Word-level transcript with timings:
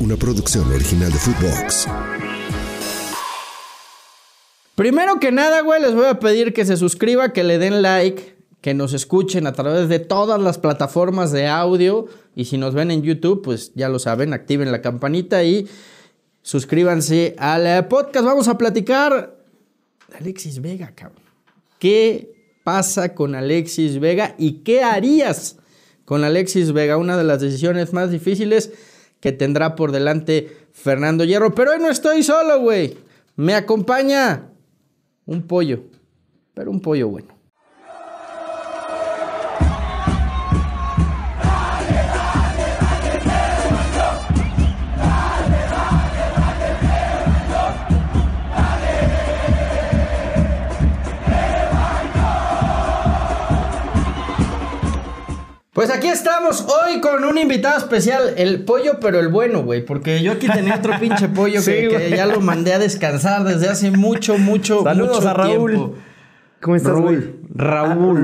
una 0.00 0.16
producción 0.16 0.70
original 0.72 1.12
de 1.12 1.18
Footbox. 1.18 1.86
Primero 4.74 5.20
que 5.20 5.30
nada, 5.30 5.60
güey, 5.60 5.80
les 5.80 5.94
voy 5.94 6.06
a 6.06 6.18
pedir 6.18 6.52
que 6.52 6.64
se 6.64 6.76
suscriban, 6.76 7.32
que 7.32 7.44
le 7.44 7.58
den 7.58 7.82
like, 7.82 8.34
que 8.60 8.74
nos 8.74 8.92
escuchen 8.92 9.46
a 9.46 9.52
través 9.52 9.88
de 9.88 10.00
todas 10.00 10.40
las 10.40 10.58
plataformas 10.58 11.30
de 11.30 11.46
audio. 11.46 12.06
Y 12.34 12.46
si 12.46 12.58
nos 12.58 12.74
ven 12.74 12.90
en 12.90 13.02
YouTube, 13.02 13.42
pues 13.42 13.72
ya 13.74 13.88
lo 13.88 13.98
saben, 13.98 14.32
activen 14.32 14.72
la 14.72 14.82
campanita 14.82 15.44
y 15.44 15.68
suscríbanse 16.42 17.36
al 17.38 17.86
podcast. 17.86 18.24
Vamos 18.24 18.48
a 18.48 18.58
platicar 18.58 19.36
de 20.08 20.16
Alexis 20.16 20.60
Vega, 20.60 20.92
cabrón. 20.94 21.22
¿Qué 21.78 22.34
pasa 22.64 23.14
con 23.14 23.34
Alexis 23.34 24.00
Vega 24.00 24.34
y 24.38 24.62
qué 24.64 24.82
harías 24.82 25.56
con 26.04 26.24
Alexis 26.24 26.72
Vega? 26.72 26.96
Una 26.96 27.16
de 27.16 27.24
las 27.24 27.40
decisiones 27.40 27.92
más 27.92 28.10
difíciles 28.10 28.72
que 29.24 29.32
tendrá 29.32 29.74
por 29.74 29.90
delante 29.90 30.54
Fernando 30.74 31.24
Hierro. 31.24 31.54
Pero 31.54 31.70
hoy 31.70 31.78
no 31.78 31.88
estoy 31.88 32.22
solo, 32.22 32.60
güey. 32.60 32.94
Me 33.36 33.54
acompaña 33.54 34.50
un 35.24 35.46
pollo, 35.46 35.84
pero 36.52 36.70
un 36.70 36.82
pollo 36.82 37.08
bueno. 37.08 37.33
Pues 55.84 55.98
aquí 55.98 56.08
estamos 56.08 56.62
hoy 56.66 56.98
con 57.02 57.24
un 57.24 57.36
invitado 57.36 57.76
especial, 57.76 58.32
el 58.38 58.64
pollo, 58.64 59.00
pero 59.02 59.20
el 59.20 59.28
bueno, 59.28 59.62
güey. 59.62 59.84
Porque 59.84 60.22
yo 60.22 60.32
aquí 60.32 60.46
tenía 60.48 60.76
otro 60.76 60.94
pinche 61.00 61.28
pollo 61.28 61.60
Sí, 61.60 61.72
que, 61.72 62.14
ya 62.16 62.24
lo 62.24 62.40
mandé 62.40 62.72
a 62.72 62.78
descansar 62.78 63.44
desde 63.44 63.68
hace 63.68 63.90
mucho, 63.90 64.38
mucho, 64.38 64.82
Saludos 64.82 65.16
mucho 65.16 65.28
a 65.28 65.34
Raúl. 65.34 65.70
tiempo. 65.72 65.94
¿Cómo 66.62 66.76
estás? 66.76 66.92
Raúl. 66.94 67.36
Ah, 67.58 67.62
Raúl. 67.94 68.22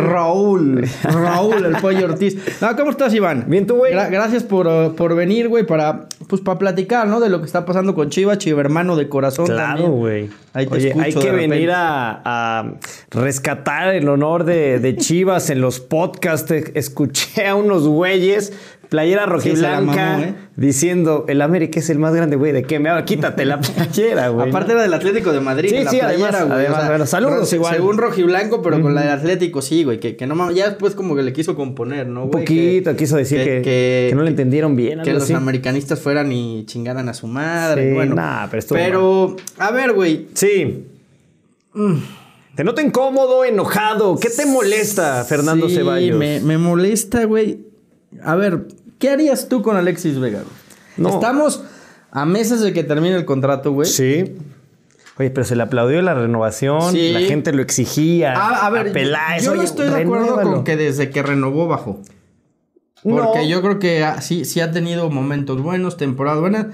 Raúl. 0.00 0.88
Raúl, 1.02 1.66
el 1.66 1.76
pollo 1.82 2.06
Ortiz. 2.06 2.38
No, 2.62 2.74
¿cómo 2.76 2.90
estás, 2.92 3.12
Iván? 3.12 3.44
Bien, 3.46 3.66
tú, 3.66 3.74
güey. 3.76 3.92
Gra- 3.92 4.10
gracias 4.10 4.42
por, 4.42 4.94
por 4.96 5.14
venir, 5.14 5.48
güey, 5.48 5.66
para, 5.66 6.06
pues, 6.32 6.40
para 6.40 6.58
platicar, 6.58 7.06
¿no? 7.08 7.20
De 7.20 7.28
lo 7.28 7.40
que 7.40 7.44
está 7.44 7.66
pasando 7.66 7.94
con 7.94 8.08
Chiva, 8.08 8.38
Chiva 8.38 8.62
hermano 8.62 8.96
de 8.96 9.06
corazón 9.06 9.44
Claro, 9.44 9.88
güey. 9.90 10.30
Ahí 10.54 10.66
te 10.66 10.76
Oye, 10.76 10.88
escucho 10.88 11.04
hay 11.04 11.12
que 11.12 11.30
venir 11.30 11.70
a, 11.70 12.22
a 12.24 12.74
rescatar 13.10 13.94
el 13.94 14.08
honor 14.08 14.44
de, 14.44 14.78
de 14.78 14.96
Chivas 14.96 15.50
en 15.50 15.60
los 15.60 15.78
podcasts. 15.78 16.50
Escuché 16.50 17.46
a 17.46 17.54
unos 17.54 17.86
güeyes, 17.86 18.54
playera 18.92 19.24
Sí, 19.24 19.30
rojiblanca, 19.30 19.94
mamó, 20.12 20.22
¿eh? 20.24 20.34
diciendo, 20.54 21.24
el 21.28 21.40
América 21.40 21.80
es 21.80 21.88
el 21.88 21.98
más 21.98 22.14
grande, 22.14 22.36
güey. 22.36 22.52
¿De 22.52 22.62
qué 22.62 22.78
me 22.78 22.90
habla? 22.90 23.06
Quítate 23.06 23.46
la 23.46 23.58
playera, 23.60 24.28
güey. 24.28 24.50
Aparte 24.50 24.72
era 24.72 24.82
del 24.82 24.92
Atlético 24.92 25.32
de 25.32 25.40
Madrid, 25.40 25.70
Sí, 25.70 25.82
la 25.82 25.90
sí, 25.90 25.98
playera, 25.98 26.28
además- 26.28 26.44
güey. 26.46 26.58
además, 26.66 26.88
bueno, 26.88 27.06
saludos 27.06 27.50
ro- 27.50 27.56
igual. 27.56 27.74
Según 27.74 27.96
rojiblanco, 27.98 28.60
pero 28.60 28.82
con 28.82 28.94
la 28.94 29.00
del 29.00 29.10
Atlético, 29.10 29.62
sí, 29.62 29.82
güey. 29.82 29.98
Que, 29.98 30.14
que 30.16 30.26
no 30.26 30.34
mames, 30.34 30.54
ya 30.56 30.68
después 30.68 30.94
como 30.94 31.16
que 31.16 31.22
le 31.22 31.32
quiso 31.32 31.56
componer, 31.56 32.06
¿no, 32.06 32.24
Un 32.24 32.30
güey? 32.30 32.44
poquito, 32.44 32.90
Que- 32.90 32.96
quiso 32.98 33.16
decir 33.16 33.42
que, 33.42 33.62
que 33.62 34.12
no 34.14 34.22
le 34.22 34.28
entendieron 34.30 34.76
bien. 34.76 35.00
Que 35.02 35.14
los 35.14 35.22
así. 35.24 35.32
americanistas 35.32 35.98
fueran 35.98 36.30
y 36.30 36.64
chingaran 36.66 37.08
a 37.08 37.14
su 37.14 37.26
madre. 37.26 37.88
Sí, 37.88 37.94
bueno, 37.94 38.14
nah, 38.14 38.46
pero 38.48 38.58
estuvo 38.58 38.78
Pero, 38.78 39.36
a 39.58 39.70
ver, 39.72 39.92
güey. 39.94 40.28
Sí. 40.34 40.84
Te 42.54 42.64
noto 42.64 42.82
incómodo, 42.82 43.44
enojado. 43.44 44.18
¿Qué 44.18 44.28
te 44.28 44.44
molesta, 44.44 45.24
Fernando 45.24 45.68
sí, 45.68 45.76
Ceballos? 45.76 46.18
Me, 46.18 46.40
me 46.40 46.58
molesta, 46.58 47.24
güey. 47.24 47.60
A 48.22 48.34
ver, 48.36 48.66
¿qué 49.02 49.10
harías 49.10 49.48
tú 49.48 49.62
con 49.62 49.76
Alexis 49.76 50.20
Vega? 50.20 50.44
No. 50.96 51.08
Estamos 51.08 51.64
a 52.12 52.24
meses 52.24 52.60
de 52.60 52.72
que 52.72 52.84
termine 52.84 53.16
el 53.16 53.24
contrato, 53.24 53.72
güey. 53.72 53.88
Sí. 53.88 54.36
Oye, 55.18 55.30
pero 55.30 55.44
se 55.44 55.56
le 55.56 55.64
aplaudió 55.64 56.00
la 56.02 56.14
renovación, 56.14 56.92
Sí. 56.92 57.12
la 57.12 57.20
gente 57.22 57.52
lo 57.52 57.62
exigía. 57.62 58.32
A, 58.34 58.64
a 58.64 58.70
ver, 58.70 58.92
yo 59.42 59.54
no 59.56 59.62
estoy 59.62 59.88
de 59.90 60.02
acuerdo 60.02 60.40
con 60.40 60.62
que 60.62 60.76
desde 60.76 61.10
que 61.10 61.20
renovó 61.20 61.66
bajó. 61.66 62.00
Porque 63.02 63.40
No. 63.40 63.44
yo 63.48 63.60
creo 63.60 63.78
que 63.80 64.04
ah, 64.04 64.20
sí, 64.22 64.44
sí 64.44 64.60
ha 64.60 64.70
tenido 64.70 65.10
momentos 65.10 65.60
buenos, 65.60 65.96
temporadas 65.96 66.40
buenas. 66.40 66.66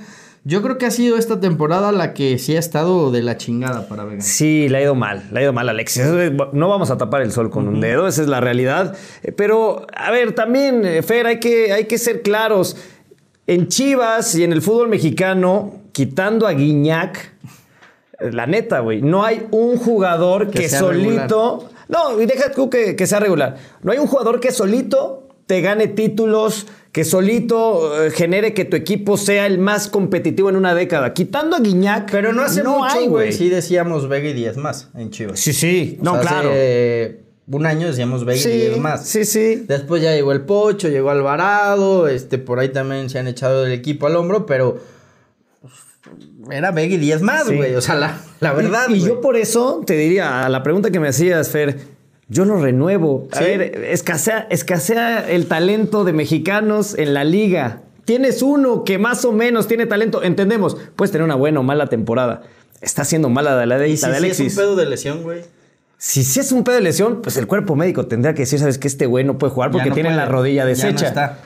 Yo 0.44 0.62
creo 0.62 0.78
que 0.78 0.86
ha 0.86 0.90
sido 0.90 1.18
esta 1.18 1.40
temporada 1.40 1.92
la 1.92 2.14
que 2.14 2.38
sí 2.38 2.56
ha 2.56 2.58
estado 2.58 3.10
de 3.10 3.22
la 3.22 3.36
chingada 3.36 3.88
para 3.88 4.04
Vega. 4.04 4.22
Sí, 4.22 4.68
le 4.68 4.78
ha 4.78 4.82
ido 4.82 4.94
mal, 4.94 5.28
le 5.32 5.40
ha 5.40 5.42
ido 5.42 5.52
mal 5.52 5.68
Alexis. 5.68 6.04
No 6.52 6.68
vamos 6.68 6.90
a 6.90 6.96
tapar 6.96 7.22
el 7.22 7.32
sol 7.32 7.50
con 7.50 7.68
un 7.68 7.80
dedo, 7.80 8.08
esa 8.08 8.22
es 8.22 8.28
la 8.28 8.40
realidad. 8.40 8.96
Eh, 9.22 9.32
Pero, 9.32 9.86
a 9.94 10.10
ver, 10.10 10.32
también, 10.32 10.84
eh, 10.84 11.02
Fer, 11.02 11.26
hay 11.26 11.40
que, 11.40 11.72
hay 11.72 11.84
que 11.84 11.98
ser 11.98 12.22
claros. 12.22 12.76
En 13.46 13.68
Chivas 13.68 14.34
y 14.34 14.44
en 14.44 14.52
el 14.52 14.62
fútbol 14.62 14.88
mexicano, 14.88 15.74
quitando 15.92 16.46
a 16.46 16.52
Guiñac, 16.52 17.32
eh, 18.20 18.30
la 18.32 18.46
neta, 18.46 18.80
güey, 18.80 19.02
no 19.02 19.24
hay 19.24 19.46
un 19.50 19.76
jugador 19.76 20.50
Que 20.50 20.68
solito... 20.68 21.68
No, 21.88 22.20
y 22.20 22.26
deja 22.26 22.52
tú 22.52 22.68
que, 22.68 22.96
que 22.96 23.06
sea 23.06 23.18
regular. 23.18 23.56
No 23.82 23.92
hay 23.92 23.98
un 23.98 24.06
jugador 24.06 24.40
que 24.40 24.52
solito 24.52 25.26
te 25.46 25.62
gane 25.62 25.88
títulos, 25.88 26.66
que 26.92 27.04
solito 27.04 28.02
eh, 28.04 28.10
genere 28.10 28.54
que 28.54 28.64
tu 28.64 28.76
equipo 28.76 29.16
sea 29.16 29.46
el 29.46 29.58
más 29.58 29.88
competitivo 29.88 30.48
en 30.48 30.56
una 30.56 30.74
década. 30.74 31.12
Quitando 31.14 31.56
a 31.56 31.60
Guiñac, 31.60 32.10
Pero 32.10 32.32
no 32.32 32.42
hace 32.42 32.62
mucho, 32.64 32.82
hay, 32.84 33.06
güey. 33.06 33.32
Sí 33.32 33.48
decíamos 33.50 34.08
Vega 34.08 34.28
y 34.30 34.32
10 34.32 34.56
más 34.56 34.88
en 34.94 35.10
Chivas. 35.10 35.38
Sí, 35.38 35.52
sí. 35.52 35.98
O 36.00 36.04
No, 36.04 36.12
sea, 36.14 36.20
claro. 36.22 36.50
Hace 36.50 37.20
un 37.50 37.66
año 37.66 37.86
decíamos 37.88 38.24
Vega 38.24 38.38
y 38.38 38.42
Sí, 38.42 38.50
10 38.50 38.78
más. 38.78 39.06
sí, 39.06 39.24
sí. 39.24 39.64
Después 39.68 40.02
ya 40.02 40.12
llegó 40.14 40.32
el 40.32 40.42
Pocho, 40.42 40.88
llegó 40.88 41.10
Alvarado, 41.10 42.08
este, 42.08 42.38
por 42.38 42.58
ahí 42.58 42.70
también 42.70 43.10
se 43.10 43.18
han 43.18 43.28
echado 43.28 43.62
del 43.64 43.72
equipo 43.72 44.06
al 44.06 44.16
hombro, 44.16 44.46
pero 44.46 44.78
pues, 45.60 45.72
era 46.50 46.70
Vega 46.70 46.94
y 46.94 46.98
10 46.98 47.22
más, 47.22 47.46
Sí. 47.46 47.54
güey. 47.56 47.74
O 47.74 47.80
sea, 47.80 47.94
la, 47.96 48.18
la 48.40 48.52
verdad. 48.54 48.86
Y, 48.88 48.94
y 48.94 49.00
yo 49.00 49.20
por 49.20 49.36
eso 49.36 49.82
te 49.86 49.94
diría, 49.94 50.44
a 50.46 50.48
la 50.48 50.62
pregunta 50.62 50.90
que 50.90 51.00
me 51.00 51.08
hacías, 51.08 51.50
Fer, 51.50 51.78
yo 52.28 52.44
lo 52.44 52.60
renuevo. 52.60 53.28
A 53.32 53.38
¿Sí? 53.38 53.44
ver, 53.44 53.84
escasea, 53.84 54.46
escasea 54.50 55.28
el 55.28 55.46
talento 55.46 56.04
de 56.04 56.12
mexicanos 56.12 56.94
en 56.98 57.14
la 57.14 57.24
liga. 57.24 57.82
Tienes 58.04 58.42
uno 58.42 58.84
que 58.84 58.98
más 58.98 59.24
o 59.24 59.32
menos 59.32 59.68
tiene 59.68 59.86
talento. 59.86 60.22
Entendemos, 60.22 60.76
puedes 60.96 61.10
tener 61.12 61.24
una 61.24 61.34
buena 61.34 61.60
o 61.60 61.62
mala 61.62 61.86
temporada. 61.88 62.42
Está 62.80 63.04
siendo 63.04 63.28
mala 63.28 63.66
la 63.66 63.78
de, 63.78 63.88
Y 63.88 63.96
si, 63.96 64.08
de 64.08 64.16
Alexis. 64.16 64.46
es 64.52 64.58
un 64.58 64.62
pedo 64.64 64.76
de 64.76 64.86
lesión, 64.86 65.22
güey. 65.22 65.42
Si 66.00 66.22
sí 66.22 66.38
es 66.38 66.52
un 66.52 66.62
pedo 66.62 66.76
de 66.76 66.80
lesión, 66.82 67.22
pues 67.22 67.36
el 67.36 67.46
cuerpo 67.48 67.74
médico 67.74 68.06
tendría 68.06 68.32
que 68.32 68.42
decir, 68.42 68.60
sabes 68.60 68.78
que 68.78 68.86
este 68.86 69.06
güey 69.06 69.24
no 69.24 69.36
puede 69.36 69.52
jugar 69.52 69.72
porque 69.72 69.88
no 69.88 69.94
tiene 69.94 70.10
puede. 70.10 70.16
la 70.16 70.26
rodilla 70.26 70.62
Ya 70.62 70.64
no 70.64 70.68
deshecha. 70.70 71.08
está. 71.08 71.38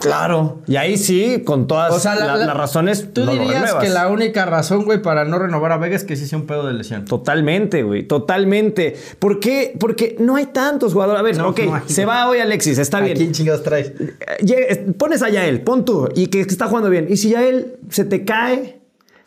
Claro. 0.00 0.60
Y 0.66 0.76
ahí 0.76 0.96
sí, 0.96 1.42
con 1.44 1.66
todas 1.66 1.92
O 1.92 1.98
sea, 1.98 2.14
la- 2.14 2.26
la- 2.26 2.36
la- 2.36 2.46
las 2.46 2.56
razones. 2.56 3.12
Tú 3.12 3.24
no 3.24 3.32
dirías 3.32 3.74
que 3.74 3.88
la 3.88 4.08
única 4.08 4.44
razón, 4.46 4.84
güey, 4.84 5.02
para 5.02 5.24
no 5.24 5.38
renovar 5.38 5.72
a 5.72 5.76
Vega 5.78 5.96
es 5.96 6.04
que 6.04 6.16
sí 6.16 6.26
sea 6.26 6.38
un 6.38 6.46
pedo 6.46 6.66
de 6.66 6.72
lesión. 6.74 7.04
Totalmente, 7.04 7.82
güey, 7.82 8.04
totalmente. 8.06 8.96
¿Por 9.18 9.40
qué? 9.40 9.74
Porque 9.78 10.16
no 10.20 10.36
hay 10.36 10.46
tantos 10.46 10.92
jugadores. 10.92 11.18
A 11.20 11.22
ver, 11.22 11.36
No, 11.36 11.48
ok, 11.48 11.60
no 11.64 11.82
se 11.86 12.04
va 12.04 12.28
hoy 12.28 12.38
Alexis, 12.38 12.78
está 12.78 12.98
¿A 12.98 13.00
bien. 13.00 13.16
quién 13.16 13.32
chingados 13.32 13.62
traes? 13.62 13.92
Eh, 13.98 14.86
Pones 14.96 15.22
a 15.22 15.28
Yael, 15.28 15.62
pon 15.62 15.84
tú, 15.84 16.08
y 16.14 16.28
que 16.28 16.40
está 16.40 16.66
jugando 16.68 16.90
bien. 16.90 17.06
Y 17.08 17.16
si 17.16 17.30
Yael 17.30 17.76
se 17.90 18.04
te 18.04 18.24
cae, 18.24 18.78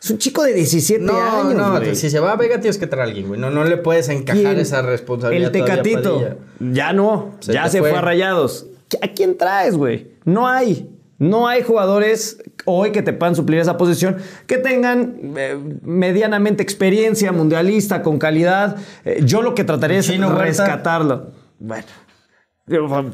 es 0.02 0.10
un 0.10 0.18
chico 0.18 0.42
de 0.42 0.52
17 0.54 1.04
No, 1.04 1.12
años. 1.20 1.54
no, 1.54 1.70
güey. 1.78 1.94
si 1.94 2.10
se 2.10 2.18
va 2.18 2.32
a 2.32 2.36
Vega 2.36 2.60
tienes 2.60 2.78
que 2.78 2.86
traer 2.86 3.02
a 3.02 3.08
alguien, 3.08 3.28
güey. 3.28 3.38
No, 3.40 3.50
no 3.50 3.64
le 3.64 3.76
puedes 3.76 4.08
encajar 4.08 4.58
esa 4.58 4.82
responsabilidad. 4.82 5.54
El 5.54 5.64
Tecatito. 5.64 6.36
Ya 6.60 6.92
no, 6.92 7.36
Se 7.40 7.52
ya 7.52 7.68
se 7.68 7.78
fue. 7.80 7.90
fue. 7.90 7.98
a 7.98 8.02
rayados. 8.02 8.66
¿A 9.00 9.08
quién 9.08 9.36
traes, 9.36 9.76
güey? 9.76 10.12
No 10.24 10.48
hay. 10.48 10.88
No 11.18 11.46
hay 11.46 11.62
jugadores 11.62 12.42
hoy 12.64 12.90
que 12.90 13.00
te 13.00 13.12
puedan 13.12 13.36
suplir 13.36 13.60
esa 13.60 13.76
posición 13.76 14.16
que 14.48 14.58
tengan 14.58 15.34
eh, 15.36 15.56
medianamente 15.82 16.64
experiencia 16.64 17.30
mundialista, 17.30 18.02
con 18.02 18.18
calidad. 18.18 18.76
Eh, 19.04 19.20
yo 19.24 19.40
lo 19.40 19.54
que 19.54 19.62
trataría 19.62 19.98
es 19.98 20.08
rescatarlo. 20.08 21.30
Bueno. 21.60 21.86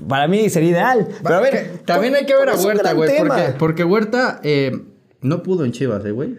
Para 0.09 0.28
mí 0.28 0.49
sería 0.49 0.71
ideal. 0.71 1.09
Pero 1.22 1.34
a 1.34 1.41
ver, 1.41 1.81
también 1.84 2.15
hay 2.15 2.25
que 2.25 2.34
ver 2.34 2.49
a 2.49 2.56
Huerta, 2.56 2.93
güey. 2.93 3.19
Porque, 3.19 3.43
porque 3.59 3.84
Huerta 3.84 4.41
eh, 4.43 4.72
no 5.20 5.43
pudo 5.43 5.64
en 5.64 5.73
Chivas, 5.73 6.02
güey. 6.11 6.37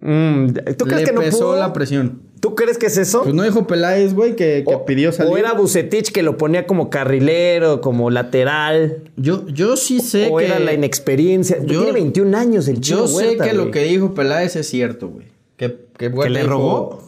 Mm, 0.00 0.48
¿Tú 0.76 0.84
crees 0.84 1.00
Le 1.00 1.04
que 1.06 1.12
no 1.12 1.20
pesó 1.20 1.38
pudo? 1.38 1.56
la 1.56 1.72
presión. 1.72 2.22
¿Tú 2.40 2.54
crees 2.54 2.78
que 2.78 2.86
es 2.86 2.96
eso? 2.96 3.22
Pues 3.24 3.34
no 3.34 3.42
dijo 3.42 3.66
Peláez, 3.66 4.14
güey, 4.14 4.36
que, 4.36 4.62
que 4.66 4.74
o, 4.74 4.84
pidió 4.84 5.10
salir. 5.10 5.32
o 5.32 5.36
era 5.36 5.54
Bucetich 5.54 6.12
que 6.12 6.22
lo 6.22 6.36
ponía 6.36 6.68
como 6.68 6.88
carrilero, 6.88 7.80
como 7.80 8.10
lateral. 8.10 9.02
Yo, 9.16 9.44
yo 9.48 9.76
sí 9.76 9.98
sé 10.00 10.28
o 10.30 10.36
que. 10.36 10.46
era 10.46 10.60
la 10.60 10.72
inexperiencia. 10.72 11.58
Yo- 11.60 11.80
Tiene 11.82 11.92
21 11.92 12.36
años 12.38 12.68
el 12.68 12.80
chico 12.80 13.00
Yo 13.00 13.08
sé 13.08 13.26
Huerta, 13.30 13.44
que 13.44 13.54
lo 13.54 13.72
que 13.72 13.82
dijo 13.82 14.14
Peláez 14.14 14.54
es 14.54 14.68
cierto, 14.68 15.08
güey. 15.08 15.26
Que, 15.56 15.76
que, 15.98 16.10
le 16.10 16.44
rogó? 16.44 17.02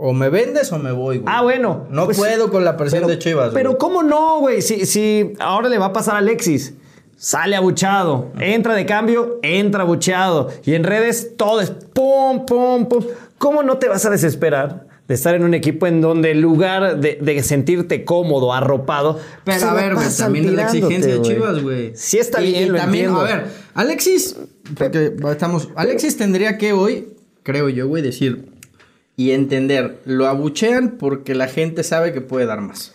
O 0.00 0.12
me 0.12 0.28
vendes 0.28 0.70
o 0.70 0.78
me 0.78 0.92
voy, 0.92 1.18
güey. 1.18 1.24
Ah, 1.26 1.42
bueno. 1.42 1.88
No 1.90 2.04
Pues, 2.04 2.16
puedo 2.16 2.48
con 2.52 2.64
la 2.64 2.76
presión 2.76 3.00
pero- 3.02 3.08
de 3.12 3.18
Chivas, 3.18 3.50
Pero 3.52 3.70
güey. 3.70 3.78
¿cómo 3.80 4.04
no, 4.04 4.38
güey? 4.38 4.62
Si, 4.62 4.86
si 4.86 5.32
ahora 5.40 5.68
le 5.68 5.78
va 5.78 5.86
a 5.86 5.92
pasar 5.92 6.14
a 6.14 6.18
Alexis. 6.18 6.74
Sale 7.18 7.56
abuchado. 7.56 8.32
Entra 8.38 8.74
de 8.74 8.86
cambio, 8.86 9.40
entra 9.42 9.82
abucheado. 9.82 10.50
Y 10.64 10.74
en 10.74 10.84
redes 10.84 11.32
todo 11.36 11.60
es 11.60 11.70
pum, 11.70 12.46
pum, 12.46 12.86
pum. 12.88 13.04
¿Cómo 13.38 13.62
no 13.62 13.78
te 13.78 13.88
vas 13.88 14.06
a 14.06 14.10
desesperar 14.10 14.86
de 15.08 15.14
estar 15.14 15.34
en 15.34 15.42
un 15.42 15.52
equipo 15.54 15.86
en 15.86 16.00
donde 16.00 16.30
en 16.30 16.40
lugar 16.40 17.00
de, 17.00 17.18
de 17.20 17.42
sentirte 17.42 18.04
cómodo, 18.04 18.52
arropado, 18.52 19.18
Pero 19.44 19.58
se 19.58 19.64
a 19.64 19.72
ver, 19.74 19.94
güey, 19.94 20.06
también 20.16 20.44
es 20.46 20.52
la 20.52 20.62
exigencia 20.64 21.14
de. 21.14 21.22
Chivas, 21.22 21.62
güey. 21.62 21.92
Sí 21.96 22.18
está 22.18 22.42
Y- 22.42 22.52
bien, 22.52 22.62
y 22.62 22.66
lo 22.68 22.76
también, 22.78 23.06
entiendo. 23.06 23.20
a 23.20 23.36
ver, 23.36 23.46
Alexis 23.74 24.36
porque 24.76 25.16
estamos. 25.30 25.70
Alexis 25.76 26.16
tendría 26.18 26.56
que 26.58 26.72
hoy, 26.72 27.14
creo 27.42 27.68
yo, 27.70 27.88
güey, 27.88 28.02
decir 28.02 28.50
y 29.16 29.30
entender, 29.32 29.98
lo 30.04 30.26
abuchean 30.28 30.90
porque 30.98 31.34
la 31.34 31.48
gente 31.48 31.82
sabe 31.84 32.12
que 32.12 32.20
puede 32.20 32.44
dar 32.46 32.60
más. 32.60 32.92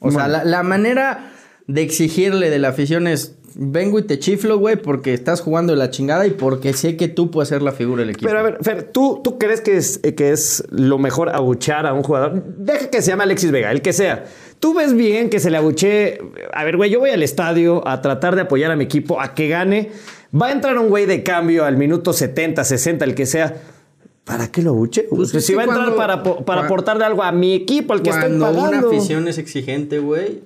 O 0.00 0.10
sea, 0.10 0.28
la, 0.28 0.44
la 0.44 0.62
manera 0.64 1.32
de 1.66 1.82
exigirle 1.82 2.50
de 2.50 2.58
la 2.58 2.68
afición 2.68 3.06
es 3.06 3.36
vengo 3.56 3.98
y 3.98 4.02
te 4.02 4.18
chiflo, 4.18 4.58
güey, 4.58 4.76
porque 4.76 5.14
estás 5.14 5.40
jugando 5.40 5.72
de 5.72 5.78
la 5.78 5.90
chingada 5.90 6.26
y 6.26 6.30
porque 6.30 6.72
sé 6.72 6.96
que 6.96 7.08
tú 7.08 7.30
puedes 7.30 7.48
ser 7.48 7.62
la 7.62 7.72
figura 7.72 8.00
del 8.00 8.10
equipo. 8.10 8.26
Pero 8.26 8.40
a 8.40 8.42
ver, 8.42 8.58
Fer, 8.62 8.82
¿tú, 8.84 9.20
tú 9.22 9.38
crees 9.38 9.60
que 9.60 9.76
es, 9.76 10.00
eh, 10.02 10.14
que 10.14 10.32
es 10.32 10.64
lo 10.70 10.98
mejor 10.98 11.30
abuchar 11.30 11.86
a 11.86 11.92
un 11.92 12.02
jugador? 12.02 12.42
Deja 12.58 12.90
que 12.90 13.00
se 13.00 13.10
llame 13.10 13.22
Alexis 13.22 13.50
Vega, 13.50 13.70
el 13.70 13.82
que 13.82 13.92
sea. 13.92 14.24
Tú 14.60 14.74
ves 14.74 14.94
bien 14.94 15.30
que 15.30 15.40
se 15.40 15.50
le 15.50 15.56
abuche. 15.56 16.18
A 16.52 16.64
ver, 16.64 16.76
güey, 16.76 16.90
yo 16.90 16.98
voy 17.00 17.10
al 17.10 17.22
estadio 17.22 17.86
a 17.86 18.00
tratar 18.00 18.34
de 18.34 18.42
apoyar 18.42 18.70
a 18.70 18.76
mi 18.76 18.84
equipo, 18.84 19.20
a 19.20 19.34
que 19.34 19.48
gane. 19.48 19.90
Va 20.34 20.48
a 20.48 20.52
entrar 20.52 20.76
un 20.78 20.88
güey 20.88 21.06
de 21.06 21.22
cambio 21.22 21.64
al 21.64 21.76
minuto 21.76 22.12
70, 22.12 22.64
60, 22.64 23.04
el 23.04 23.14
que 23.14 23.26
sea. 23.26 23.56
¿Para 24.24 24.50
qué 24.50 24.62
lo 24.62 24.70
abuche? 24.70 25.06
Pues 25.10 25.30
si 25.30 25.36
es 25.36 25.46
que 25.46 25.54
va 25.54 25.62
a 25.62 25.66
entrar 25.66 25.94
para, 25.94 26.22
para 26.22 26.62
aportarle 26.62 27.04
algo 27.04 27.22
a 27.22 27.30
mi 27.30 27.54
equipo, 27.54 27.92
al 27.92 28.00
que 28.02 28.08
estoy 28.08 28.30
Cuando 28.30 28.50
una 28.50 28.62
pagando. 28.70 28.88
afición 28.88 29.28
es 29.28 29.36
exigente, 29.36 29.98
güey. 29.98 30.40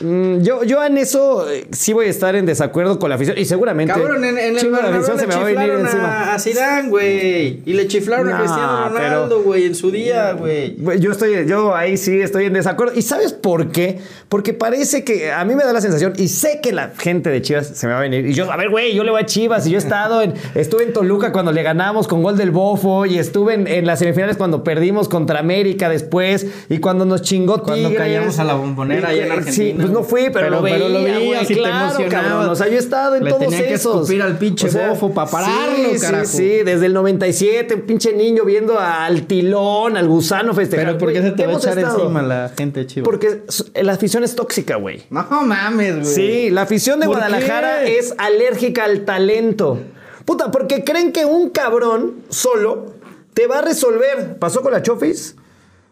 Mm, 0.00 0.40
yo, 0.42 0.64
yo 0.64 0.82
en 0.84 0.96
eso 0.96 1.50
eh, 1.50 1.66
sí 1.72 1.92
voy 1.92 2.06
a 2.06 2.08
estar 2.08 2.34
en 2.34 2.46
desacuerdo 2.46 2.98
con 2.98 3.10
la 3.10 3.16
afición 3.16 3.36
y 3.36 3.44
seguramente. 3.44 3.92
Cabrón, 3.92 4.24
en, 4.24 4.38
en 4.38 4.56
el 4.58 4.70
Bernabéu 4.70 4.96
afición 4.96 5.16
le 5.16 5.20
se 5.22 5.26
me 5.26 5.34
va 5.34 5.40
a 5.40 5.44
venir 5.44 5.58
chiflaron 5.60 5.86
encima. 5.86 6.22
a, 6.30 6.34
a 6.34 6.38
Zidane, 6.38 6.88
güey. 6.88 7.60
Y 7.66 7.72
le 7.74 7.86
chiflaron 7.86 8.28
a 8.28 8.32
No, 8.32 8.38
Cristiano 8.38 8.88
Ronaldo, 8.88 9.42
güey, 9.42 9.66
en 9.66 9.74
su 9.74 9.90
día, 9.90 10.32
güey. 10.32 10.76
Yo 11.00 11.12
estoy, 11.12 11.46
yo 11.46 11.74
ahí 11.76 11.96
sí 11.98 12.18
estoy 12.20 12.46
en 12.46 12.54
desacuerdo. 12.54 12.94
¿Y 12.96 13.02
sabes 13.02 13.32
por 13.34 13.72
qué? 13.72 13.98
Porque 14.30 14.54
parece 14.54 15.04
que 15.04 15.32
a 15.32 15.44
mí 15.44 15.54
me 15.54 15.64
da 15.64 15.72
la 15.72 15.80
sensación, 15.82 16.14
y 16.16 16.28
sé 16.28 16.60
que 16.62 16.72
la 16.72 16.92
gente 16.96 17.28
de 17.30 17.42
Chivas 17.42 17.66
se 17.66 17.86
me 17.86 17.92
va 17.92 17.98
a 17.98 18.02
venir. 18.02 18.24
Y 18.26 18.32
yo, 18.32 18.50
a 18.50 18.56
ver, 18.56 18.70
güey, 18.70 18.94
yo 18.94 19.04
le 19.04 19.10
voy 19.10 19.20
a 19.20 19.26
Chivas. 19.26 19.66
Y 19.66 19.70
yo 19.70 19.76
he 19.76 19.82
estado 19.82 20.22
en, 20.22 20.32
estuve 20.54 20.84
en 20.84 20.92
Toluca 20.94 21.30
cuando 21.32 21.52
le 21.52 21.62
ganamos 21.62 22.08
con 22.08 22.22
gol 22.22 22.38
del 22.38 22.52
Bofo. 22.52 23.04
Y 23.04 23.18
estuve 23.18 23.52
en, 23.54 23.66
en 23.66 23.84
las 23.86 23.98
semifinales 23.98 24.38
cuando 24.38 24.64
perdimos 24.64 25.08
contra 25.10 25.40
América 25.40 25.88
después. 25.90 26.46
Y 26.70 26.78
cuando 26.78 27.04
nos 27.04 27.20
chingó 27.22 27.62
Cuando 27.62 27.88
Tigres. 27.90 27.98
callamos 28.06 28.38
a 28.38 28.44
la 28.44 28.54
bombonera 28.54 29.08
allá 29.08 29.26
en 29.26 29.30
Sí, 29.30 29.38
Argentina. 29.38 29.89
Pues 29.90 30.02
no 30.02 30.08
fui, 30.08 30.30
pero, 30.32 30.50
lo 30.50 30.62
veía, 30.62 30.76
pero 30.78 30.88
lo 30.88 31.02
veías 31.02 31.46
te 31.48 31.54
claro, 31.54 31.84
emocionabas. 31.86 32.12
cabrón. 32.30 32.48
O 32.50 32.54
sea, 32.56 32.68
yo 32.68 32.74
he 32.74 32.78
estado 32.78 33.16
en 33.16 33.24
Le 33.24 33.30
todos 33.30 33.42
tenían 33.42 33.62
que 33.62 33.74
esos. 33.74 33.94
escupir 33.96 34.22
al 34.22 34.38
pinche 34.38 34.68
Bofo 34.68 35.12
pa' 35.12 35.26
pararlo, 35.26 35.90
sí, 35.92 36.00
carajo. 36.00 36.24
Sí, 36.26 36.36
sí, 36.36 36.62
desde 36.64 36.86
el 36.86 36.94
97, 36.94 37.74
un 37.74 37.80
pinche 37.82 38.12
niño 38.12 38.44
viendo 38.44 38.78
al 38.78 39.26
tilón, 39.26 39.96
al 39.96 40.08
gusano 40.08 40.54
festejar. 40.54 40.86
Pero 40.86 40.98
¿por 40.98 41.12
qué 41.12 41.22
se 41.22 41.30
te 41.32 41.46
va 41.46 41.52
a 41.54 41.56
echar 41.56 41.78
estado. 41.78 42.00
encima 42.02 42.22
la 42.22 42.50
gente 42.56 42.86
chiva? 42.86 43.04
Porque 43.04 43.42
la 43.74 43.92
afición 43.92 44.24
es 44.24 44.34
tóxica, 44.36 44.76
güey. 44.76 45.02
No 45.10 45.24
mames, 45.42 45.94
güey. 46.00 46.04
Sí, 46.04 46.50
la 46.50 46.62
afición 46.62 47.00
de 47.00 47.06
¿Por 47.06 47.16
Guadalajara 47.16 47.80
qué? 47.84 47.98
es 47.98 48.14
alérgica 48.18 48.84
al 48.84 49.04
talento. 49.04 49.78
Puta, 50.24 50.50
porque 50.50 50.84
creen 50.84 51.12
que 51.12 51.24
un 51.24 51.50
cabrón 51.50 52.16
solo 52.28 52.94
te 53.34 53.46
va 53.46 53.58
a 53.58 53.62
resolver. 53.62 54.38
¿Pasó 54.38 54.60
con 54.62 54.72
la 54.72 54.82
Chofis? 54.82 55.36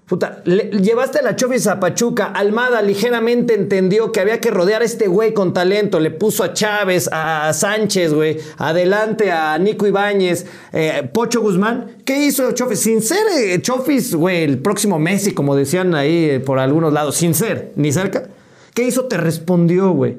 Puta, 0.09 0.41
le- 0.47 0.71
llevaste 0.71 1.19
a 1.19 1.23
la 1.23 1.37
Chofis 1.37 1.67
a 1.67 1.79
Pachuca. 1.79 2.25
Almada 2.27 2.81
ligeramente 2.81 3.53
entendió 3.55 4.11
que 4.11 4.21
había 4.21 4.41
que 4.41 4.51
rodear 4.51 4.81
a 4.81 4.87
este 4.87 5.07
güey 5.07 5.35
con 5.35 5.53
talento. 5.53 6.01
Le 6.01 6.11
puso 6.11 6.43
a 6.45 6.55
Chávez, 6.55 7.11
a 7.13 7.53
Sánchez, 7.53 8.15
güey. 8.15 8.39
Adelante 8.57 9.31
a 9.31 9.59
Nico 9.59 9.87
Ibáñez, 9.87 10.47
eh, 10.73 11.07
Pocho 11.13 11.43
Guzmán. 11.43 11.99
¿Qué 12.07 12.25
hizo 12.25 12.51
Chofis? 12.53 12.81
Sin 12.81 13.03
ser 13.03 13.19
eh, 13.37 13.61
Chofis, 13.61 14.15
güey, 14.15 14.45
el 14.45 14.59
próximo 14.61 14.99
Messi, 14.99 15.33
como 15.33 15.55
decían 15.55 15.95
ahí 15.95 16.31
eh, 16.31 16.41
por 16.41 16.59
algunos 16.59 16.91
lados. 16.93 17.15
Sin 17.17 17.35
ser, 17.35 17.73
ni 17.77 17.93
cerca. 17.93 18.29
¿Qué 18.73 18.85
hizo? 18.85 19.05
Te 19.07 19.19
respondió, 19.19 19.91
güey. 19.91 20.17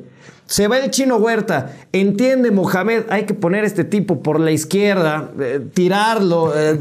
Se 0.49 0.67
va 0.67 0.79
el 0.79 0.89
chino 0.89 1.17
Huerta. 1.17 1.73
Entiende, 1.93 2.49
Mohamed, 2.49 3.03
hay 3.09 3.27
que 3.27 3.35
poner 3.35 3.65
este 3.65 3.83
tipo 3.83 4.23
por 4.23 4.39
la 4.39 4.49
izquierda, 4.49 5.29
eh, 5.39 5.59
tirarlo. 5.75 6.53
eh, 6.57 6.79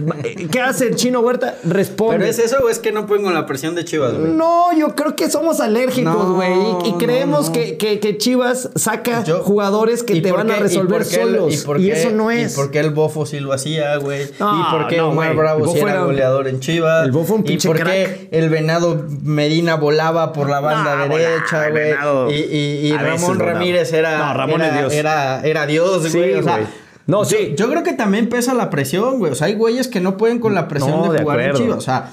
¿Qué 0.50 0.58
hace 0.62 0.86
el 0.88 0.96
chino 0.96 1.20
Huerta? 1.20 1.54
Responde. 1.64 2.16
¿Pero 2.16 2.30
es 2.30 2.38
eso 2.38 2.56
o 2.64 2.70
es 2.70 2.78
que 2.78 2.92
no 2.92 3.06
pongo 3.06 3.30
la 3.30 3.44
presión 3.44 3.74
de 3.74 3.84
Chivas, 3.84 4.14
güey? 4.14 4.32
No, 4.32 4.72
yo 4.74 4.94
creo 4.96 5.14
que 5.14 5.28
somos 5.30 5.60
alérgicos, 5.60 6.14
No, 6.14 6.32
güey. 6.34 6.50
y, 6.86 6.92
creemos 6.94 7.48
no. 7.48 7.52
Que, 7.52 7.76
que- 7.76 8.00
que 8.00 8.16
Chivas 8.16 8.70
saca 8.74 9.22
Yo- 9.24 9.40
jugadores 9.42 10.02
que 10.02 10.14
¿Y 10.14 10.22
te 10.22 10.32
van 10.32 10.50
a 10.50 10.54
qué- 10.54 10.60
resolver 10.60 11.02
el- 11.02 11.06
solos. 11.06 11.52
¿Y, 11.52 11.56
Y, 11.56 11.60
por 11.60 11.76
qué- 11.76 11.92
eso 11.92 12.10
no 12.10 12.30
es. 12.30 12.54
¿Y 12.54 12.56
por 12.56 12.70
qué 12.70 12.80
el 12.80 12.90
Bofo 12.90 13.26
sí 13.26 13.38
lo 13.38 13.52
hacía, 13.52 13.96
güey? 13.98 14.30
No, 14.40 14.60
¿Y 14.60 14.70
por 14.72 14.86
qué 14.88 14.96
no, 14.96 15.10
Omar. 15.10 15.36
Bravo 15.36 15.70
sí 15.70 15.78
era 15.78 15.90
era- 15.92 16.04
goleador 16.04 16.48
en 16.48 16.60
Chivas? 16.60 17.04
el 17.04 17.12
Bofo 17.12 17.34
un 17.34 17.44
¿Y 17.46 17.58
por 17.58 17.76
crack. 17.76 17.90
qué 17.92 18.28
el 18.32 18.48
Venado 18.48 19.04
Medina 19.22 19.74
volaba 19.74 20.32
por 20.32 20.48
la 20.48 20.60
banda 20.60 21.06
derecha, 21.06 21.68
güey? 21.68 21.92
Y, 22.34 22.92
Ramón 22.92 23.36
volaba. 23.36 23.57
Ramírez 23.58 23.92
era, 23.92 24.18
No, 24.18 24.34
Ramón 24.34 24.60
era, 24.62 24.68
es 24.74 24.78
Dios. 24.78 24.92
Era, 24.94 25.40
era 25.44 25.66
Dios, 25.66 26.02
Sí, 26.10 26.18
güey. 26.18 26.34
o 26.34 26.42
sea, 26.42 26.56
güey. 26.56 26.66
No, 27.06 27.24
sí. 27.24 27.54
Yo 27.56 27.70
creo 27.70 27.82
que 27.82 27.94
también 27.94 28.28
pesa 28.28 28.52
la 28.54 28.68
presión, 28.70 29.18
güey. 29.18 29.32
O 29.32 29.34
sea, 29.34 29.46
hay 29.46 29.54
güeyes 29.54 29.88
que 29.88 30.00
no 30.00 30.16
pueden 30.16 30.38
con 30.40 30.54
la 30.54 30.68
presión 30.68 30.90
No, 30.90 31.10
de 31.12 31.18
de 31.18 31.22
jugar 31.22 31.40
en 31.40 31.46
acuerdo. 31.46 31.64
Chivas. 31.64 31.78
O 31.78 31.80
sea, 31.80 32.10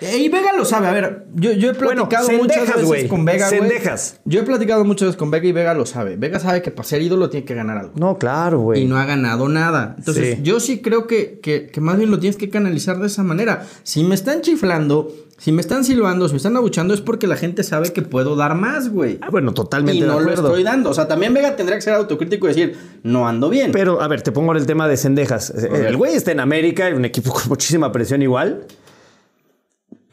eh, 0.00 0.18
y 0.18 0.28
Vega 0.28 0.52
lo 0.56 0.64
sabe. 0.64 0.88
A 0.88 0.92
ver, 0.92 1.26
yo, 1.34 1.52
yo 1.52 1.70
he 1.70 1.72
Bueno, 1.74 2.08
platicado 2.08 2.38
muchas 2.38 2.74
veces 2.88 3.08
con 3.08 3.24
Vega, 3.24 3.48
güey. 3.48 3.60
Cendejas. 3.60 4.20
Yo 4.24 4.40
he 4.40 4.42
platicado 4.42 4.84
muchas 4.84 5.06
veces 5.08 5.18
con 5.18 5.30
Vega 5.30 5.46
y 5.46 5.52
Vega 5.52 5.72
lo 5.74 5.86
sabe. 5.86 6.16
Vega 6.16 6.38
sabe 6.40 6.62
que 6.62 6.70
para 6.70 6.86
ser 6.88 7.00
ídolo 7.02 7.30
tiene 7.30 7.46
que 7.46 7.54
ganar 7.54 7.78
algo. 7.78 7.92
No, 7.96 8.18
claro, 8.18 8.60
güey. 8.60 8.82
Y 8.82 8.84
no 8.86 8.98
ha 8.98 9.04
ganado 9.06 9.48
nada. 9.48 9.94
Entonces, 9.98 10.36
Sí. 10.36 10.42
yo 10.42 10.60
sí 10.60 10.82
creo 10.82 11.06
que, 11.06 11.38
que, 11.40 11.66
que 11.68 11.80
más 11.80 11.96
bien 11.96 12.10
lo 12.10 12.18
tienes 12.18 12.36
que 12.36 12.50
canalizar 12.50 12.98
de 12.98 13.06
esa 13.06 13.22
manera. 13.22 13.66
Si 13.82 14.02
me 14.04 14.14
están 14.14 14.40
chiflando, 14.42 15.12
si 15.38 15.52
me 15.52 15.60
están 15.60 15.84
silbando, 15.84 16.26
si 16.28 16.34
me 16.34 16.38
están 16.38 16.56
abuchando, 16.56 16.92
es 16.94 17.00
porque 17.00 17.26
la 17.26 17.36
gente 17.36 17.62
sabe 17.62 17.92
que 17.92 18.02
puedo 18.02 18.34
dar 18.36 18.54
más, 18.56 18.88
güey. 18.90 19.18
Ah, 19.20 19.28
bueno, 19.30 19.54
totalmente 19.54 19.98
Y 19.98 20.00
no 20.06 20.18
de 20.18 20.24
lo 20.26 20.32
estoy 20.32 20.62
dando. 20.64 20.90
O 20.90 20.94
sea, 20.94 21.06
también 21.08 21.32
Vega 21.34 21.56
tendría 21.56 21.76
que 21.78 21.82
ser 21.82 21.94
autocrítico 21.94 22.46
y 22.46 22.48
decir, 22.48 22.76
no 23.04 23.28
ando 23.28 23.48
bien. 23.48 23.70
Pero, 23.72 24.00
a 24.02 24.08
ver, 24.08 24.22
te 24.22 24.32
pongo 24.32 24.48
ahora 24.48 24.60
el 24.60 24.66
tema 24.66 24.88
de 24.88 24.96
Cendejas. 24.96 25.52
ver. 25.54 25.86
El 25.86 25.96
güey 25.96 26.14
está 26.14 26.32
en 26.32 26.40
América, 26.40 26.88
en 26.88 26.96
un 26.96 27.04
equipo 27.04 27.32
con 27.32 27.48
muchísima 27.48 27.92
presión 27.92 28.22
igual. 28.22 28.66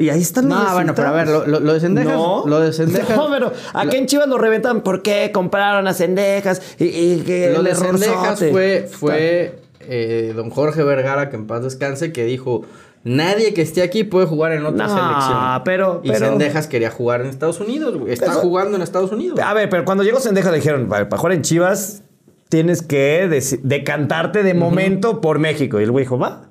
Y 0.02 0.10
ahí 0.10 0.22
están 0.22 0.50
los 0.50 0.58
no, 0.58 0.74
bueno, 0.74 0.94
pero 0.96 1.08
a 1.08 1.12
ver, 1.12 1.28
lo, 1.28 1.34
resultados. 1.42 1.62
lo- 1.62 1.66
lo 1.68 1.74
de 1.74 1.80
Cendejas. 1.80 2.14
No. 2.14 2.44
Lo 2.48 2.60
de 2.60 2.74
Cendejas. 2.74 3.16
No, 3.18 3.28
pero 3.32 3.52
aquí 3.74 3.98
en 3.98 4.08
Chivas 4.08 4.28
lo 4.28 4.38
reventan. 4.38 4.82
¿Por 4.82 5.02
qué 5.02 5.32
compraron 5.34 5.88
a 5.88 5.94
Cendejas? 5.94 6.62
Y, 6.80 6.86
y 6.86 7.24
que 7.26 7.52
Lo 7.54 7.64
de 7.64 7.76
Cendejas 7.76 8.44
fue, 8.52 8.90
fue 8.92 9.60
eh, 9.82 10.34
don 10.36 10.50
Jorge 10.50 10.84
Vergara, 10.84 11.30
que 11.30 11.36
en 11.36 11.48
paz 11.48 11.64
descanse, 11.64 12.12
que 12.12 12.26
dijo: 12.26 12.64
Nadie 13.04 13.54
que 13.54 13.62
esté 13.62 13.82
aquí 13.82 14.04
puede 14.04 14.28
jugar 14.28 14.52
en 14.52 14.66
otra 14.66 14.88
No, 14.88 14.94
selección. 14.96 15.62
pero- 15.66 16.02
Y 16.04 16.12
pero- 16.12 16.28
Cendejas 16.28 16.68
quería 16.68 16.92
jugar 16.92 17.22
en 17.22 17.28
Estados 17.28 17.60
Unidos, 17.60 17.98
güey. 17.98 18.14
Está 18.14 18.32
jugando 18.34 18.78
en 18.78 18.84
Estados 18.84 19.12
Unidos. 19.12 19.40
A 19.40 19.54
ver, 19.54 19.70
pero 19.70 19.86
cuando 19.86 20.04
llegó 20.04 20.20
Cendejas 20.20 20.52
le 20.52 20.58
dijeron, 20.58 20.88
para, 20.88 21.10
para 21.10 21.20
jugar 21.20 21.34
en 21.34 21.42
Chivas 21.42 22.04
tienes 22.50 22.82
que 22.82 23.30
decantarte 23.64 24.44
de 24.44 24.54
momento 24.54 25.22
por 25.22 25.40
México. 25.40 25.80
Y 25.80 25.84
el 25.84 25.92
güey 25.92 26.04
dijo, 26.06 26.20
va. 26.20 26.51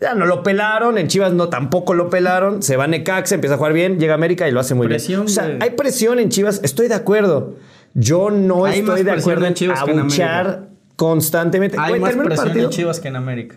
Ya 0.00 0.14
no 0.14 0.26
lo 0.26 0.42
pelaron, 0.42 0.98
en 0.98 1.08
Chivas 1.08 1.32
no 1.32 1.48
tampoco 1.48 1.94
lo 1.94 2.10
pelaron, 2.10 2.62
se 2.62 2.76
va 2.76 2.86
Necaxa, 2.86 3.34
empieza 3.34 3.54
a 3.54 3.58
jugar 3.58 3.72
bien, 3.72 3.98
llega 3.98 4.12
a 4.12 4.16
América 4.16 4.46
y 4.46 4.50
lo 4.50 4.60
hace 4.60 4.74
muy 4.74 4.86
Presión, 4.88 5.26
bien. 5.26 5.30
O 5.30 5.34
sea, 5.34 5.56
hay 5.60 5.70
presión 5.70 6.18
en 6.18 6.28
Chivas, 6.28 6.60
estoy 6.62 6.88
de 6.88 6.94
acuerdo. 6.94 7.54
Yo 7.94 8.30
no 8.30 8.66
Hay 8.66 8.80
estoy 8.80 9.04
de 9.04 9.10
acuerdo 9.10 9.46
en 9.46 9.48
en 9.48 9.54
Chivas 9.54 9.80
en 9.86 10.68
constantemente. 10.96 11.78
Hay 11.78 11.98
Güey, 11.98 12.00
más 12.00 12.12
presión 12.12 12.46
partido, 12.48 12.64
en 12.66 12.70
Chivas 12.70 13.00
que 13.00 13.08
en 13.08 13.16
América. 13.16 13.56